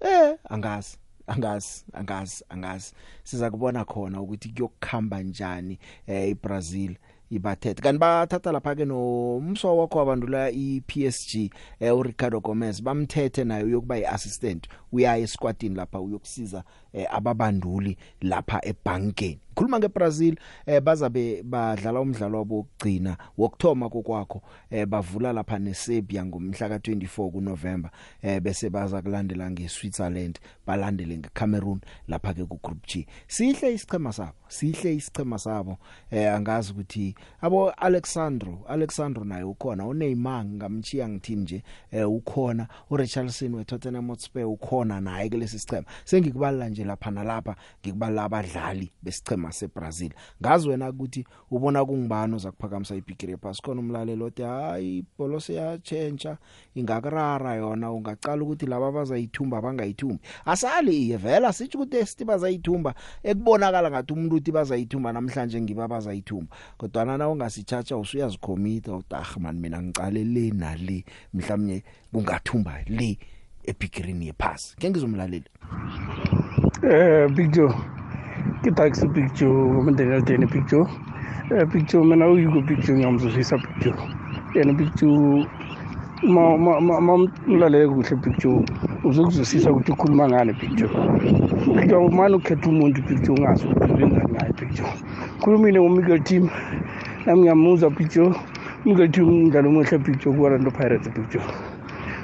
[0.00, 0.96] Eh angazi.
[1.26, 2.92] Angazi angazi angazi.
[3.24, 6.96] Siza kubona khona ukuthi kuyokukhamba njani eh iBrazil
[7.30, 7.82] ibathethe.
[7.82, 13.96] Kanti bathatha lapha ke nomswa wakho abantu la iPSG eh uRicardo Gomez bamthethe naye uyokuba
[13.96, 22.38] yiassistant uyaya esquadini lapha uyokusiza eh, ababanduli lapha ebankeni khuluma ngeBrazil eh, bazabe badlala umdlalo
[22.38, 27.90] wabo wokugcina wokthoma kokwakho eh, bavula lapha neSerbia ngomhla ka24 kuNovember
[28.22, 33.06] eh, bese baza kulandela ngeSwitzerland balandele ngeCameroon lapha ke ku group G.
[33.26, 35.78] Sihle isichema sabo sihle isichema sabo.
[36.10, 42.68] Eh, angazi ukuthi abo Alexandro Alexandro naye ukhona uNeymar ngamchiya ngithini nje eh, ukhona.
[42.90, 44.79] uRicharlison weTottenham Hotspur ukhona.
[44.84, 50.12] Naye kulesi sichema sengikubalala nje lapha nalapha ngikubalala abadlali besichema seBrazil.
[50.42, 56.38] Ngazi wena ukuthi ubona kungibani ozakuphakamisa ibigiri pass khona umlalelo othi hayi ibholo siyachenja
[56.74, 60.20] ingakurara yona ungacala ukuthi laba bazayithumba bangayithumbi.
[60.44, 62.94] Asali iye vela sithi ukuthi esithi bazayithumba.
[63.22, 66.56] Ekubonakala ngathi umuntu uthi bazayithumba namhlanje ngiba bazayithumba.
[66.78, 73.18] Kodwa na ungasichacha usuyazikhomita utah man mina ngicale le na le mhlawumnye kungathumba le.
[73.64, 75.48] Ebigirini yepass ke ngizomlalela.
[76.82, 77.74] Eh joe.
[78.62, 79.08] Ke taxi
[80.22, 80.86] tene big joe.
[81.50, 83.94] Eh joe mina uyiko joe ngiyamzuzisa joe.
[84.54, 85.46] Yena joe
[86.22, 88.64] ma ma ma mlalele kuhle joe.
[89.04, 90.90] Uzokuzwisisa ukuthi ukhuluma ngani big joe?
[91.74, 91.94] Manje
[92.36, 94.92] ukhetha umuntu joe ungazi ukuthi wenzani ngaye big joe.
[95.40, 96.48] Khulumile ngomikel team
[97.26, 98.34] nami ngiyamuzwa big joe.
[98.84, 101.42] Umikel team umdlalo omuhle big joe kuorlando pirates joe.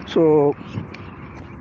[0.06, 0.54] So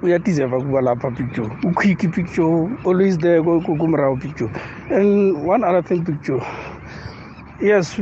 [0.06, 1.50] uyadeserva kuba lapha picture.
[1.64, 4.50] Uquick picture always there kumrawo picture.
[4.90, 6.40] And one other thing picture.
[7.62, 7.96] Yes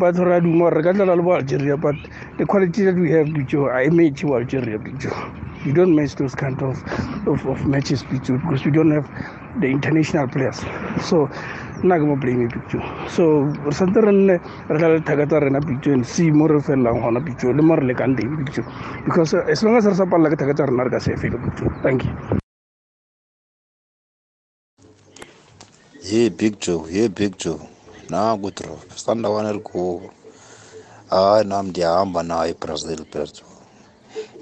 [0.00, 1.96] batho ra duma re ka dlala le bo algeria but
[2.38, 5.14] the quality that we have picture i match with algeria picture.
[5.64, 6.82] You don't match those kind of,
[7.28, 9.06] of, of matches picture because we don't have
[9.60, 10.62] the international players.
[11.02, 11.28] So
[11.84, 14.36] nna ke mo blame picture so re santse re nne
[14.68, 17.62] re tla le thaka tsa rena picture and see mo re felelang gona picture le
[17.62, 18.66] mo re lekang teng picture
[19.04, 21.16] because uh, as long as re sa palela ke thaka tsa rena re ka se
[21.16, 22.12] fele picture thank you
[26.10, 27.60] ye big joe ye big joe
[28.10, 30.10] naku drop sandawana likulu
[31.10, 33.50] hayi nam ndiyahamba nayo ibrazil petro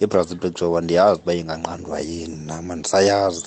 [0.00, 2.36] ibrazil petro ndiyazi uba inganqandwa yini.
[2.46, 3.46] Nam andisayazi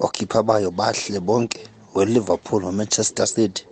[0.00, 1.62] okhipha bayo bahle bonke.
[1.98, 3.64] We-liverpool no-manchester city.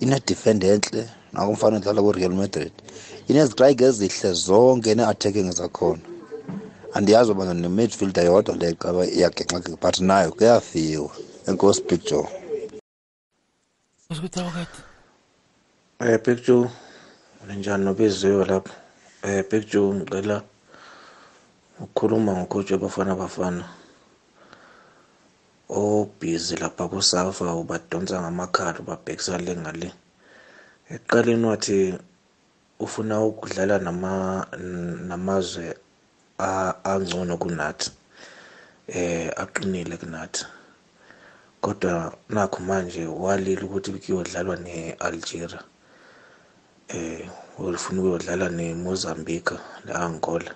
[0.00, 2.72] Ine-defend enhle nakumfana odlala ku-real madrid.
[3.28, 6.02] Inezitrayike ezihle zonke nee-attacking zakhona.
[6.94, 11.10] Andiyazi uba ne-midfielder yodwa le caba iyagexa but nayo kuyafiwa.
[11.46, 12.28] Enkosi big joe.
[16.00, 16.68] Eh Big Joe
[17.48, 18.72] ninjani nobiziwe lapho
[19.22, 20.42] eh Big Joe ngicela
[21.80, 23.64] ukukhuluma ngocoach wabafana bafana.
[25.72, 29.88] Obhizi lapha kusafa ubadonsa ngamakhala ubabhekisa le ngale.
[30.92, 31.78] Ekuqaleni wathi
[32.84, 34.46] ufuna ukudlala nama
[35.08, 35.66] namazwe
[36.84, 37.90] angcono kunathi
[38.88, 40.44] eh aqinile kunathi.
[41.62, 45.62] Kodwa nakho manje walila ukuthi kuyodlalwa ne-Algeria
[46.88, 47.24] eh
[47.58, 50.52] ufuna ukuyodlala ne-Mozambique ne-Angola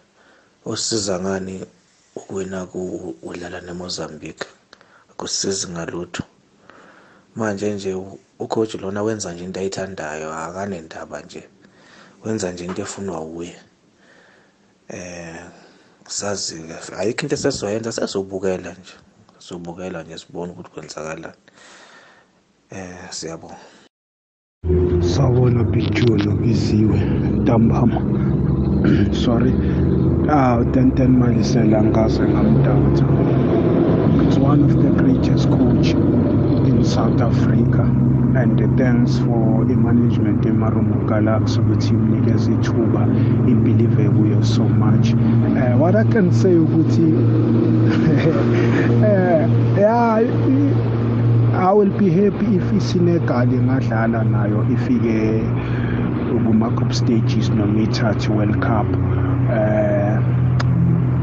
[0.67, 1.65] osisiza ngani
[2.17, 2.67] ukuwina
[3.23, 4.56] udlala ne-Mozambique?
[5.17, 6.23] Akusisizi ngalutho.
[7.37, 7.95] Manje nje
[8.39, 11.49] ucoach lona wenza nje into ayithandayo akanendaba nje.
[12.25, 13.57] Wenza nje into efunwa uye
[14.89, 15.41] eh
[16.09, 16.63] sazi
[16.99, 18.95] ayikho into esesizoyenza sesizobukela nje.
[19.39, 21.39] Sobukela nje sibone ukuthi kwenzakalani.
[22.71, 23.57] Eh siyabonga.
[25.15, 26.99] Sawubona big joe nobiziwe
[27.41, 28.01] ntambama.
[29.25, 29.53] sorry.
[30.29, 33.07] Ah tenten malisela ngase ngamdawutha
[34.27, 35.91] it's one of the greatest coach
[36.69, 37.83] in south africa.
[38.37, 43.03] And thanks for i-management emarumo galaxy ukuthi imnikeze ithuba
[43.49, 45.15] imbelieve kuyo so much.
[45.15, 47.09] Uh, what i can say ukuthi
[49.03, 50.97] uh, yeah i-
[51.57, 55.41] I will be happy if iSenegal ingadlala nayo ifike
[56.39, 58.87] kuma group stages noma ithathe World Cup.
[59.51, 60.19] Eh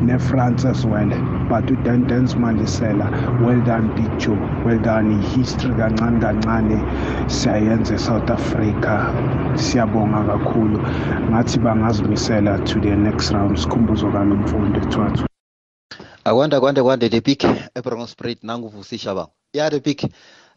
[0.04, 1.08] ne France as well.
[1.48, 3.08] But uDantens Malisela
[3.42, 5.74] well done Big Joe well done history.
[5.74, 6.80] Kancane kancane.
[7.28, 9.14] Siyayenza eSouth Africa.
[9.56, 10.80] Siyabonga kakhulu.
[11.30, 15.26] Ngathi bangazimisela to the next round sikhumbuzo kanomfundo ethwathu
[16.26, 17.44] akwande kwande kwande the big
[17.76, 19.28] ebrongo spirit nanguvusisha ba.
[19.54, 20.04] Ya the big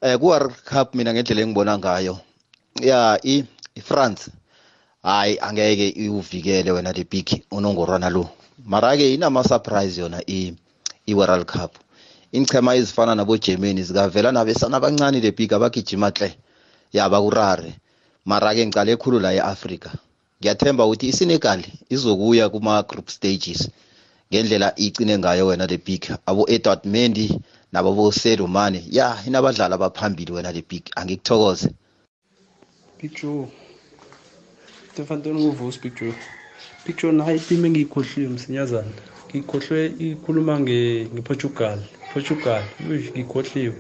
[0.03, 2.19] eh ku World Cup mina ngendlela engibona ngayo.
[2.81, 3.45] Ya i
[3.83, 4.31] France.
[5.07, 8.29] Hayi angeke iuvikele wena the big unongorwana lo.
[8.66, 10.53] Mara ke inama surprise yona i
[11.07, 11.75] i World Cup.
[12.33, 16.37] Ingchema ezifana nabo Germany zikavela nabesana abancane the big abagijima hle
[16.92, 17.75] ya bakurare.
[18.25, 19.90] Mara ke ngicale ekhulu la eAfrica
[20.40, 23.71] ngiyathemba ukuthi iSenegal izokuya kuma group stages
[24.33, 26.11] ngendlela icine ngayo wena the big.
[26.27, 27.40] Abo Edward Mendy
[27.73, 28.83] nabo bo Sadio Mane.
[28.90, 30.90] Ya inabadlali abaphambili wena the big.
[30.97, 31.71] Angikuthokoze.
[32.99, 33.65] Big Joe.
[34.96, 36.14] Stefan Joe.
[36.87, 38.88] Big Joe nayi ipime ngiyikhohliwe msinyazana.
[39.30, 41.78] Ngikhohlwe ikhuluma nge ngePortugal.
[42.12, 42.64] Portugal.
[43.16, 43.74] Ngikhohliwe.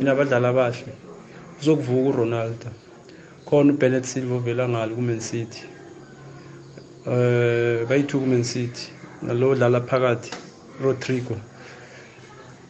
[0.00, 0.92] Inabadlali abahle.
[1.60, 2.70] Uzokuvuka uRonaldo.
[3.44, 5.62] Khona uBernard Silva ovela ngalo kuMan City.
[7.06, 8.90] Eh bayithu kuMan City.
[9.22, 10.30] Nalo dlala phakathi
[10.82, 11.36] Rodrigo.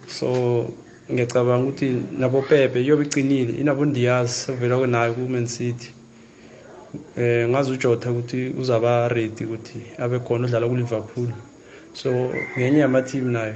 [0.09, 0.69] So
[1.11, 5.97] ngiyacabanga ukuthi nabo Pepe iyobe icinile inabo Diaz ovela nayo kuMan City.
[7.17, 11.31] Eh ngazi uJota ukuthi uzaba ready ukuthi abe khona udlala kuLiverpool
[11.93, 12.11] so
[12.59, 13.55] ngenye yama team nayo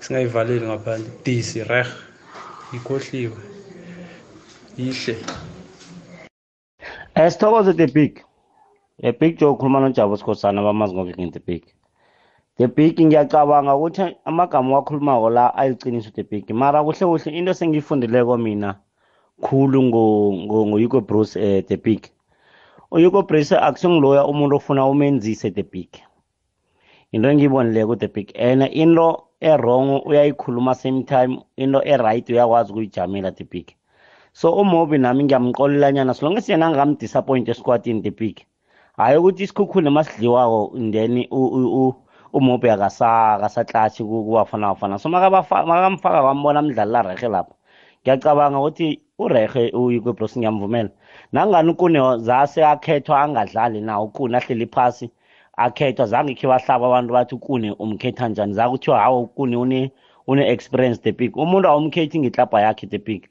[0.00, 1.86] singayivaleli ngaphandle DC reg
[2.72, 3.36] ikhohliwe
[4.78, 5.16] ihle
[7.18, 8.22] Esithokoze the big.
[9.02, 11.64] The big Joe ukhuluma noJabu Sikhosana bamazi ngoke nge the big.
[12.58, 16.50] The big ngiyacabanga ukuthi amagama wakhulumako la ayiqiniso the big.
[16.50, 18.74] Mara kuhle kuhle into sengiyifundileko mina
[19.42, 22.08] khulu ngo ngo ngoYuko Bruce eh the big.
[22.90, 25.88] uYuko Bruce akusingiloya umuntu ofuna umenzise the big.
[27.12, 28.32] Into engiyibonileko the big.
[28.36, 33.74] And into e-wrong uyayikhuluma same time into e-right uyakwazi ukuyijamela the big.
[34.32, 38.36] so umobi nami ngiyamxolelanyana so long as yena angamdisappoint esquadini the big
[38.96, 41.94] hayi ukuthi isikhukhule masidliwako then u- u- u-
[42.32, 47.54] umobi akasa akasatlatshi ku- kubafana bafana so makabafa- makamfaka kwambona mdlali la rehe lapho
[48.02, 50.90] ngiyacabanga ukuthi urehe uyikwebros ngiyamvumela
[51.32, 55.10] nangani ukune zase akhethwa angadlali na ukune ahleli phasi
[55.56, 58.54] akhethwa zange khe bahlaba abantu bathi ukune umkhetha njani?
[58.54, 59.90] Zakuthiwa hawa ukune une
[60.26, 61.36] une experience the big.
[61.36, 63.28] Umuntu awumkhethi ngitlabha yakhe the big.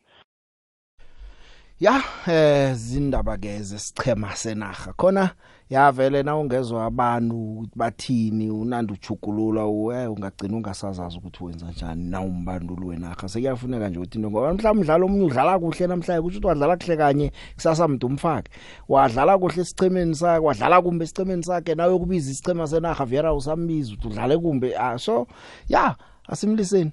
[1.79, 5.29] Ya eh zindaba ke zesichema senaga khona
[5.69, 12.21] yavele na ungezwe abantu ukuthi bathini unandi uchugulula uwe ungagcina ungasazazi ukuthi wenza njani na
[12.21, 16.77] umbanduli wenaga sekuyafuneka nje ukuthi ngoba mhlawumbe umdlalo omnye udlala kuhle namhlanje kusho ukuthi wadlala
[16.77, 18.51] kuhle kanye kusasa mntu umfake.
[18.87, 24.07] Wadlala kuhle esichemeni sakhe wadlala kumbe esichemeni sakhe nawe kubiza isichema senaga Viera usambiza ukuthi
[24.07, 25.27] udlale kumbe ah so
[25.69, 25.95] ya
[26.27, 26.91] asimliseni.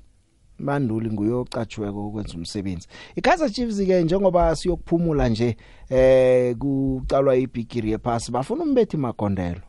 [0.59, 2.89] Manduli nguyocatshiweko ukwenza umsebenzi.
[3.17, 5.57] iKaizer Chiefs ke njengoba siyokuphumula nje
[5.91, 9.61] eh kucalwa ibigiri yephasi bafuna umbethi magondelo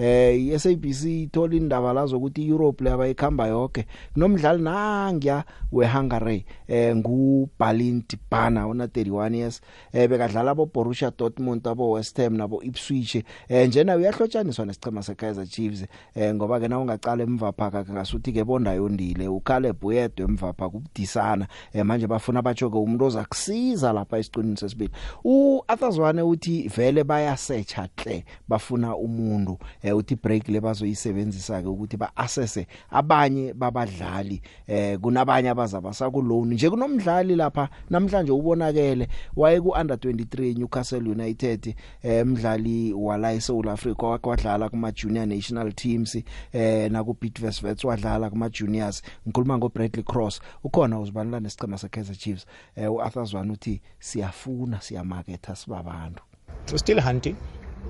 [0.00, 8.02] eh iSABC ithola indaba la zokuthi iEurope le abayikhamba yonke kunomdlali nangiya weHungary eh nguBalin
[8.08, 9.60] Dibana ona 31 years
[9.92, 15.46] eh bekadlala abo Borussia Dortmund abo West Ham nabo Ipswich eh njena uyahlotshaniswa nesicema seKaizer
[15.46, 15.84] Chiefs
[16.14, 20.76] eh ngoba ke na ungaqala emva phaka ngasuthi ke bonda yondile uCaleb uyedwe emva phaka
[20.76, 24.90] ubudisana eh manje bafuna bajoke umuntu ozakusiza lapha esiqinini sesibili.
[25.24, 32.66] uAthazwane uthi vele baya search hle bafuna umuntu eh uthi break lebazoyisebenzisa ke ukuthi baassesse
[32.90, 40.58] abanye babadlali eh kunabanye abazaba sakuloan nje kunomdlali lapha namhlanje ubonakele waye ku under 23
[40.58, 46.18] Newcastle United eh mdlali wala eSouth Africa wakwadlala kuma junior national teams
[46.52, 50.40] eh na ku Bidvest wadlala kuma juniors ngikhuluma ngo Bradley Cross.
[50.64, 52.46] Ukhona uzibalula nesicema seKaizer Chiefs.
[52.76, 56.22] Eh uArthur Zwane uthi siyafuna siyamaketha sibabantu.
[56.68, 57.36] We're still hunting.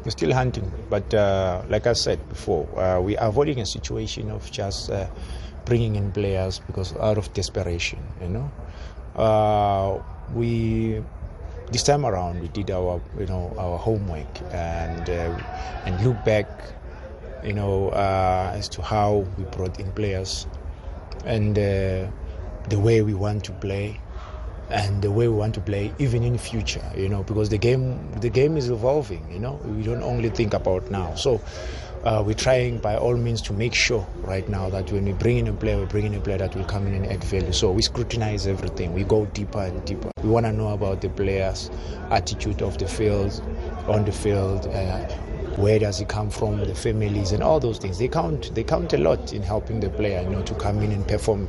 [0.04, 4.30] We're still hunting, but uh, like I said before, uh, we are avoiding a situation
[4.30, 5.06] of just uh,
[5.66, 7.98] bringing in players because out of desperation.
[8.22, 8.50] You know,
[9.14, 10.02] uh,
[10.34, 11.02] we
[11.70, 15.36] this time around we did our you know our homework and uh,
[15.84, 16.48] and look back,
[17.44, 20.46] you know, uh, as to how we brought in players
[21.26, 24.00] and the way we want to play
[24.70, 27.98] and the way we want to play even in future you know because the game
[28.20, 31.14] the game is evolving you know we don't only think about now.
[31.14, 31.40] So
[32.04, 35.36] uh, we're trying by all means to make sure right now that when we bring
[35.36, 37.52] in a player we bring in a player that will come in and add value.
[37.52, 38.94] So we scrutinize everything.
[38.94, 40.10] We go deeper and deeper.
[40.22, 41.70] We want to know about the players
[42.10, 43.42] attitude of the field
[43.86, 45.08] on the field uh,
[45.60, 47.98] where does he come from the families and all those things.
[47.98, 50.92] They count they count a lot in helping the player you know to come in
[50.92, 51.48] and perform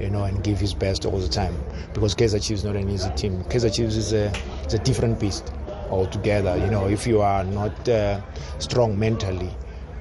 [0.00, 1.54] you know and give his best all the time.
[1.92, 3.42] Because Kaizer Chiefs is not an easy team.
[3.44, 4.32] Kaizer Chiefs is a
[4.62, 5.52] it's a different beast
[5.90, 6.56] altogether.
[6.56, 8.20] You know if you are not uh,
[8.58, 9.50] strong mentally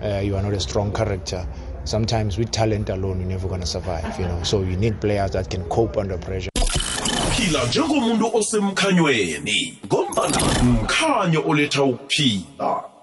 [0.02, 1.48] uh, you are not a strong character.
[1.84, 4.44] Sometimes with talent alone you're never going to survive you know.
[4.44, 6.50] So you need players that can cope under pressure.
[7.38, 12.97] Phila njengomuntu osemkhanyweni ngombana mkhanyo oletha ukuphila.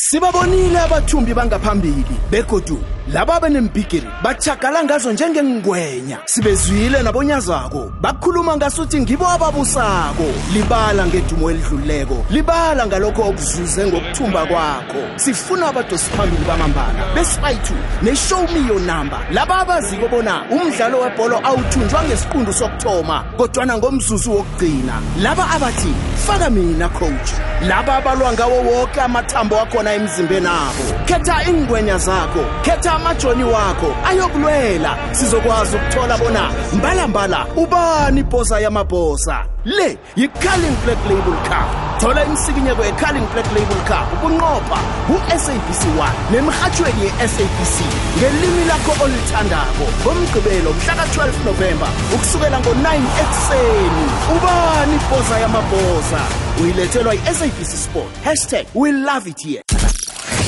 [0.00, 2.78] Sibabonile abathumbi bangaphambili begodu
[3.12, 6.18] laba benembigiri bachagala ngazo njengengwenya.
[6.24, 10.28] Sibezwile nabonyazako bakhuluma ngasuthi ngibo ababusako.
[10.52, 15.02] Libala ngedumo elidluleko libala ngalokho okuzuze ngokuthumba kwakho.
[15.16, 19.18] Sifuna abadosi phambili bamambala besifayithu ne-show me your number.
[19.32, 25.02] Laba abaziko bona umdlalo webholo awuthunjwa ngesiqundu sokuthoma kodwana ngomzuzu wokugcina.
[25.22, 25.94] Laba abathi
[26.26, 27.30] faka mina coach.
[27.68, 34.98] Laba abalwa ngawo woke amathambo akhona emzimbeni abo khetha ingwenya zakho khetha amajoni wakho ayokulwela.
[35.12, 41.68] Sizokwazi ukuthola bona mbalambala ubani ibhosa yamabhosa le yi-carling black label cup.
[42.00, 44.78] Thola imsikinyeko ye-carling black label cup ubunqopha
[45.10, 47.76] u-sabc 1 nemirhatshweni ye-sabc
[48.18, 49.84] ngelimi lakho olithandako.
[50.02, 52.88] Ngomgqibelo mhlaka-12 novemba ukusukela ngo-9
[53.22, 54.04] ekuseni.
[54.36, 56.20] Ubani ibhosa yamabhosa
[56.62, 58.24] uyilethelwa yi-sabc sport.
[58.24, 59.62] Hashtag we love it here.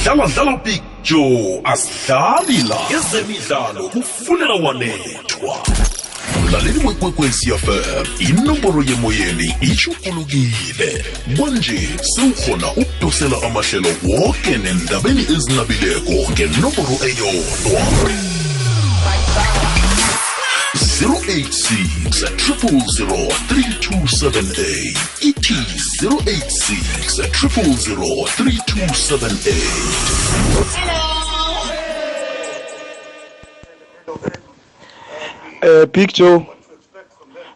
[0.04, 5.56] Dlala big joe asidlali la ezemidlalo kufunela wanethwa.
[6.44, 11.04] Mlaleli wekwekwezi fm inomboro yemoyeni ishukulukile
[11.36, 17.80] kwanje sewukhona ukudosela amahlelo woke nendabeni ezinabileko ngenomboro eyodwa.
[21.00, 22.28] 086
[22.60, 22.76] 000
[23.48, 25.54] 3278 ithi
[26.06, 27.24] 086 000
[28.38, 30.40] 3278
[35.62, 36.46] Eh Big Joe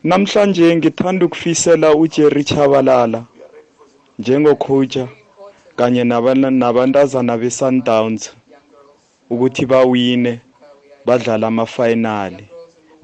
[0.05, 3.25] namhlanje ngithanda ukufisela uJerry Chabalala
[4.19, 5.09] njengocoacha
[5.77, 8.31] kanye nabantazana beSundowns
[9.31, 10.41] ukuthi bawine
[11.07, 12.54] badlala ama-final.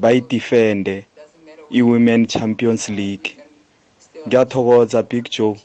[0.00, 1.04] Bayidefende
[1.70, 3.36] i-Women Champions League.
[4.26, 5.56] Ngiyathokoza Big Joe.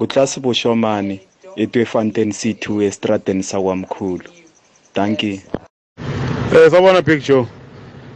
[0.00, 1.20] Uklasi boshomani
[1.56, 4.24] etwefontein C2 estradeni sakwamkhulu.
[4.94, 5.38] Thank you.
[6.54, 7.46] Eh sawubona Big Joe.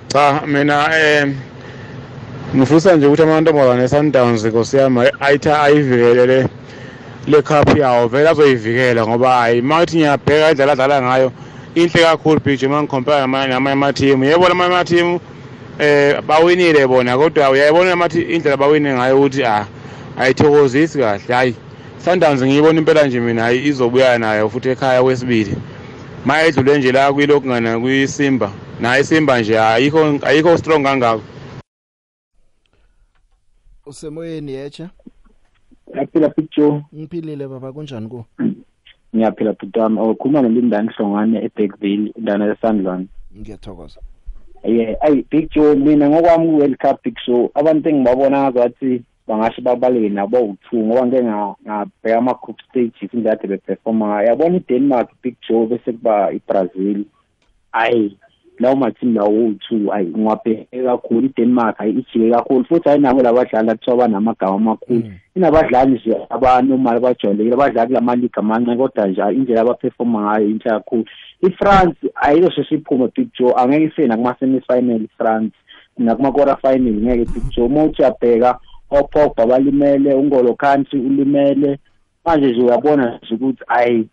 [0.08, 1.34] Cha mina eh
[2.56, 6.48] ngifisa nje ukuthi amantombazane eSundowns nkosiyami ayitha ayivikelele
[7.26, 8.08] le cup yawo.
[8.08, 11.32] Vele azoyivikela ngoba hayi mathi ngiyabheka indlela adlala ngayo
[11.74, 14.24] inhle kakhulu Big Joe mangicompare namanye namanye ama-team.
[14.24, 15.18] Yebo lamanye ama-team
[15.78, 19.66] eh bawinile bona kodwa uyayibona amathi indlela bawine ngayo ukuthi ah
[20.18, 21.54] ayithokozisi kahle hayi.
[21.98, 25.56] Sundowns ngiyibona impela nje mina hayi izobuya nayo futhi ekhaya kwesibili.
[26.24, 31.22] Maye edlule nje la kuyilokhu ngana kuyisimba naye isimba nje ayikho ayikho strong kangako.
[33.86, 34.90] Usemoyeni yecha
[35.94, 38.24] yaphila picture ngiphilile baba kunjani ku?
[39.16, 43.06] Ngiyaphila bhuti wami ukhuluma nolindani hlongane eBackville indana yaSandlwane
[43.38, 44.00] ngiyathokoza.
[44.68, 50.78] Yeah ayi picture mina ngokwami ku-world cup picture abantu engibabona ngazathi bangasho babaleke nabo u-two
[50.84, 54.06] ngoba ngike ngabheka ama-group stages indlela kade beperforma.
[54.06, 57.04] Ngayo yabona i-denmark picture bese kuba i-brazil.
[57.72, 58.16] Ayi.
[58.58, 63.70] Lawo mathimu lawo u-two ayi ngiwabheke kakhulu i-denmark ayi ijike kakhulu futhi hayi nabo labadlali
[63.70, 65.02] kuthiwa banamagama amakhulu.
[65.36, 71.04] Inabadlali nje abanomali bajwayelekile abadlali kulama league amancane kodwa nje indlela abaperforma ngayo inhle kakhulu.
[71.42, 75.56] I-france ayizosheshe iphume big joe angeke ifike nakuma-semi final i-france
[75.98, 77.66] nakuma-quarter final ngeke big joe.
[77.66, 78.58] Uma uthi uyabheka
[78.90, 81.78] opogba balimele ungolo country ulimele
[82.24, 84.08] manje nje uyabona nje ukuthi ayi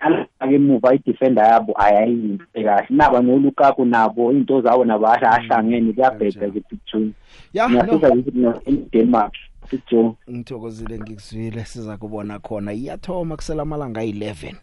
[0.00, 2.86] ake emuva i-defender yabo ayayinhle kahle.
[2.90, 7.10] Naba nolukaku nabo into zabo nabo ahlangene kuyabheda ke picture
[7.52, 9.32] ya ngiyafisa ukuthi in-denmark
[9.70, 12.72] picture ngithokozile ngikuzwile siza kubona khona.
[12.72, 14.54] Iyathoma kusela amalanga ayi-11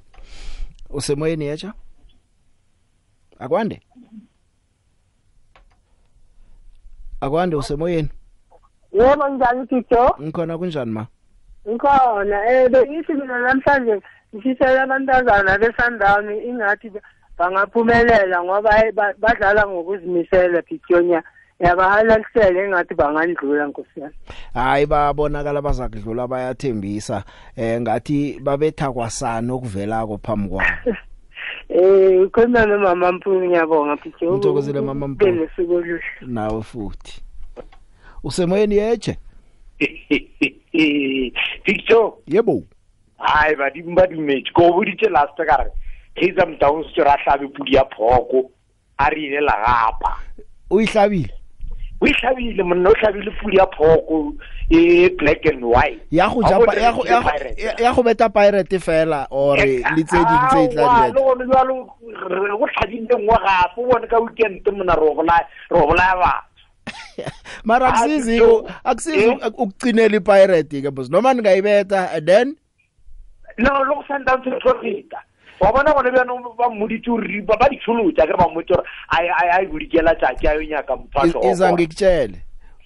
[0.90, 1.74] usemoyeni yecha
[3.40, 3.82] akwande?
[7.22, 8.10] Akwande usemoyeni?
[8.92, 11.08] Yebo njani tito ngikhona kunjani ma?
[11.70, 12.46] Ngikhona.
[12.52, 14.02] Eh bengithi mina namhlanje
[14.36, 16.92] ngifisela abantazana besundown ingathi
[17.38, 18.72] bangaphumelela ngoba
[19.20, 21.24] badlala ngokuzimisela pityonya
[21.60, 24.16] yabahalalisele engathi bangandlula nkosiyami
[24.54, 27.24] hayi babonakala bazakudlula bayathembisa.
[27.56, 30.66] Eh ngathi babetha kwasana okuvelako phambi kwabo.
[31.70, 35.48] Eh ukhuluma nomama Mpumi ngiyabonga pityo ngithokozile mama Mpumi
[36.22, 37.24] nawe futhi.
[38.24, 39.18] Usemoyeni yeje
[41.64, 42.64] picture yebo.
[43.24, 44.52] Hayi badimo ba dumetse.
[44.54, 45.72] Ko boditse last ka re
[46.16, 48.52] kaizer mdowns tse ra hlabe pudi ya phoko
[48.98, 50.18] a re inela gapa
[50.70, 51.34] o ihlabile
[52.02, 54.34] o ihlabile monna o hlabile pudi ya phoko
[54.70, 56.02] e black and white.
[56.12, 57.04] Ya go japa ya go
[57.80, 61.76] ya go beta pirate fela or le tse ding tse tla di le gone jalo
[62.60, 66.44] go tlhadile ngwe gape bone ka weekend mona ro bolaya ro bolaya ba.
[67.64, 68.42] Mara akusizi
[68.84, 72.56] akusizi ukucinela ipirate ke boss noma ningayibeta and then
[73.58, 75.24] no lo go sundowns profita
[75.60, 79.62] wa bona bone bjano ba mmoditse ore ba ditšholotsa ke re ba mmotse gore a
[79.62, 82.38] e bodikela tšatši a yo nyaka mophato iza ngikutshele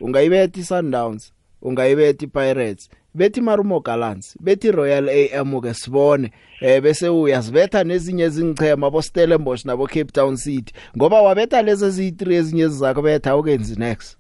[0.01, 5.09] ungayibeta i-sundowns ungayibeta i-pirates bethi marumo gallants bethi royal
[5.39, 6.31] am ke sibone.
[6.61, 12.33] Eh bese uyazibetha nezinye ezingichema bo Stellenbosch nabo Cape Town City ngoba wabetha lezi eziyi3
[12.33, 14.17] ezinye zizakho betha ukenzi next.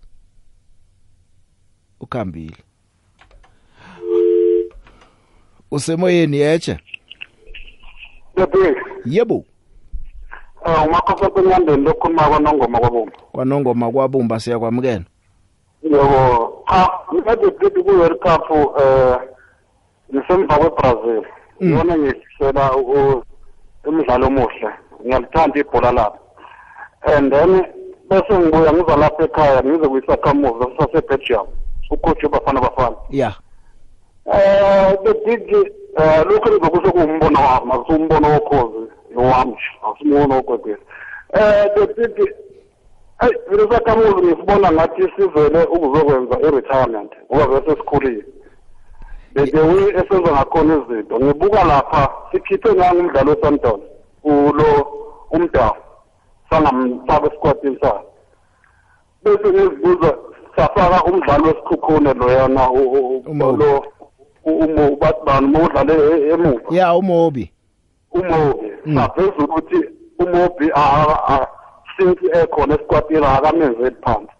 [1.99, 2.64] Ukhambile.
[5.75, 6.79] Usemoyeni yeche
[9.05, 9.43] yebo.
[10.65, 15.03] Eh umakhosa kwenyandeni lokhuluma kwanongoma kwabomba kwanongoma kwabumba siyakwamukela?
[15.83, 16.63] Yebo.
[16.67, 19.17] Cha ngade phethi ku World Cup eh
[20.13, 21.23] ngisemva kweBrazil.
[21.63, 22.75] Ngibona ngihlela
[23.85, 24.69] umdlalo omuhle.
[25.05, 26.19] Ngiyalithanda ibhola lapha
[27.07, 27.63] and then
[28.09, 31.47] bese ngibuya ngiza lapha ekhaya ngize kuyisakhamuzi sasebelgium
[31.91, 32.95] ucoach bafana bafana.
[33.09, 33.33] Ya.
[34.33, 35.55] Eh the big
[35.97, 39.57] eh lokho ngizokusho kuwumbono wami akusumbono wokhozi wami
[39.87, 40.81] akusumbono wokwekwezi
[41.33, 42.35] eh the big
[43.21, 48.25] Hey, mina sakhamuzi ngisibona ngathi sizele ukuzokwenza i-retirement ngoba bese sikhulile.
[49.33, 53.83] The way esenza ngakhona izinto ngibuka lapha sikhiphe ngangumdlalo weSundowns
[54.23, 54.87] ulo
[55.31, 55.75] umdawu
[56.49, 58.05] sangamfaka esikwatini sakhe.
[59.23, 60.17] Bese ngizibuza
[60.55, 62.67] safaka umdlalo wesikhukhune loyana
[63.59, 63.85] lo
[64.45, 65.93] umo batbani modlale
[66.33, 66.75] emuva.
[66.75, 67.51] ya umobi
[68.11, 69.79] umobi saveza ukuthi
[70.19, 70.71] umobi
[71.97, 74.33] since ekhona esikwatini akamenzeli phansi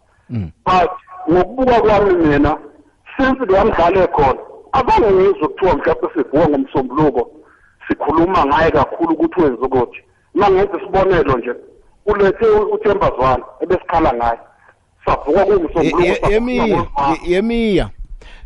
[0.66, 0.92] but
[1.32, 2.58] ngokubuka kwami mina
[3.18, 4.40] since leyamdlalo ekhona
[4.72, 7.32] abange ngizwe kuthiwa mhlawumbe sivuka ngomsombuluko
[7.88, 10.00] sikhuluma ngaye kakhulu ukuthi wenze ukuthi
[10.36, 11.54] uma ngenza isibonelo nje
[12.06, 14.40] ulethe uthembazwana ebesikhala ngaye
[15.06, 16.86] savuka kuwumsombuluko yemiya
[17.28, 17.90] yemiya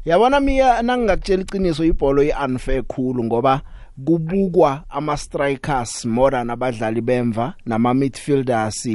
[0.10, 3.62] yabona miya nangingakutshela iqiniso ibhola i-unfair khulu ngoba
[4.06, 8.88] kubukwa ama strikers more than abadlali bemva nama midfielders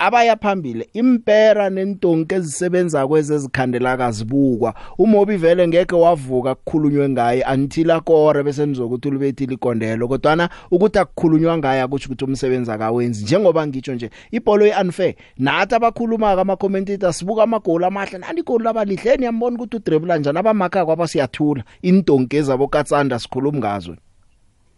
[0.00, 4.74] abaya phambili impera nentonke ezisebenza kwezezikhandela kazibukwa.
[4.98, 11.58] Umobi vele ngeke wavuka kukhulunywe ngaye until akore bese nizokuthi ulibethi likondelo kodwana ukuthi akukhulunywa
[11.58, 13.24] ngaye akuthi ukuthi umsebenzi akawenzi.
[13.24, 19.16] Njengoba ngitsho nje ibhola eunfair nathi abakhuluma ama commentators sibuka amagoli amahle nani igoli labalihle
[19.16, 21.62] niyambona ukuthi udribble njani abamakha kwaba siyathula.
[21.82, 23.96] Intonke zabo katsanda sikhuluma ngazo.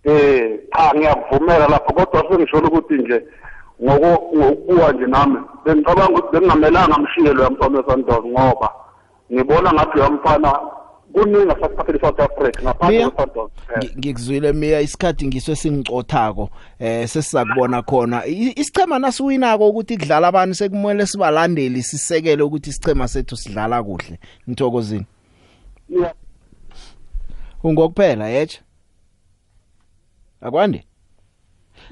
[0.05, 3.23] Eh cha ngiyavumela lapho kodwa sengisholo ukuthi nje
[3.83, 8.71] ngokubuka nje nami bengicabanga ukuthi bengingamelanga mshiye lo yamfama eSundowns ngoba
[9.33, 10.61] ngibona ngathi lo mfana
[11.13, 18.27] kuningi asakuphathele South Africa ngaphandle kwe-Sundowns Ngi- ngikuzwile miya isikhathi ngiso singicothako eh sesizakubona khona.
[18.27, 24.19] Isichema nasiwinako ukuthi kudlala abantu sekumele sibalandeli sisekele ukuthi isichema sethu sidlala kuhle.
[24.49, 25.07] Ngithokozini
[25.89, 26.13] Yeah.
[27.65, 28.61] ungokuphela yeche
[30.41, 30.85] akwande?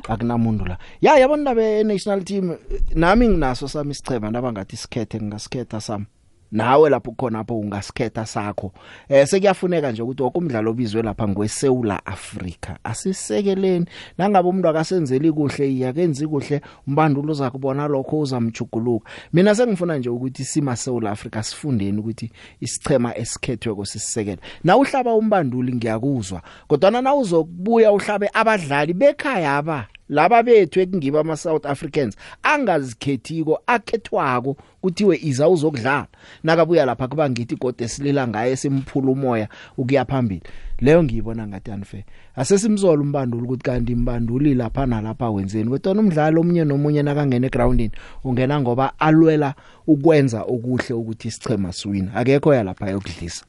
[0.09, 0.78] Akunamuntu la.
[1.01, 2.59] Ya yabona nabe national team eh,
[2.94, 6.07] nami nginaso sami isichema nabangathi sikhethe ngingasikhetha sami.
[6.53, 8.72] Nawe lapho khona apho ungasikhetha sakho.
[9.09, 13.86] Eh sekuyafuneka nje ukuthi okumdlalo obizwe lapha ngweSeula Africa asisekeleni.
[14.18, 20.76] Nangabe umuntu akasenzeli kuhle iyakenzi kuhle umbandulo uzakubona lokho uzamjuguluka mina sengifuna nje ukuthi sima
[20.76, 22.30] South Africa sifundeni ukuthi
[22.61, 29.86] isichema esikhethwe kosisekele na uhlaba umbanduli ngiyakuzwa kodwa na uzokubuya uhlabe abadlali bekhaya aba?
[30.11, 36.07] Laba bethu ekungiba ama South Africans angazikhethiko akhethwako kuthiwe iza uzokudlala.
[36.43, 39.49] Nakabuya lapha kuba ngithi gode silila ngaye simphula umoya
[39.79, 40.43] ukuya phambili.
[40.81, 42.05] Leyo ngiyibona ngathi unfair
[42.37, 47.93] asesimzola umbanduli ukuthi kanti imbanduli lapha nalapha wenzeni kodwa umdlalo omunye nomunye nakangena egroundini
[48.25, 49.55] ungena ngoba alwela
[49.87, 52.15] ukwenza okuhle ukuthi isichema siwina.
[52.15, 53.45] Akekho yalapha yokudlisa.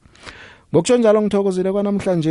[0.72, 2.30] Ngokutsho njalo ngithokozile kwanamhlanje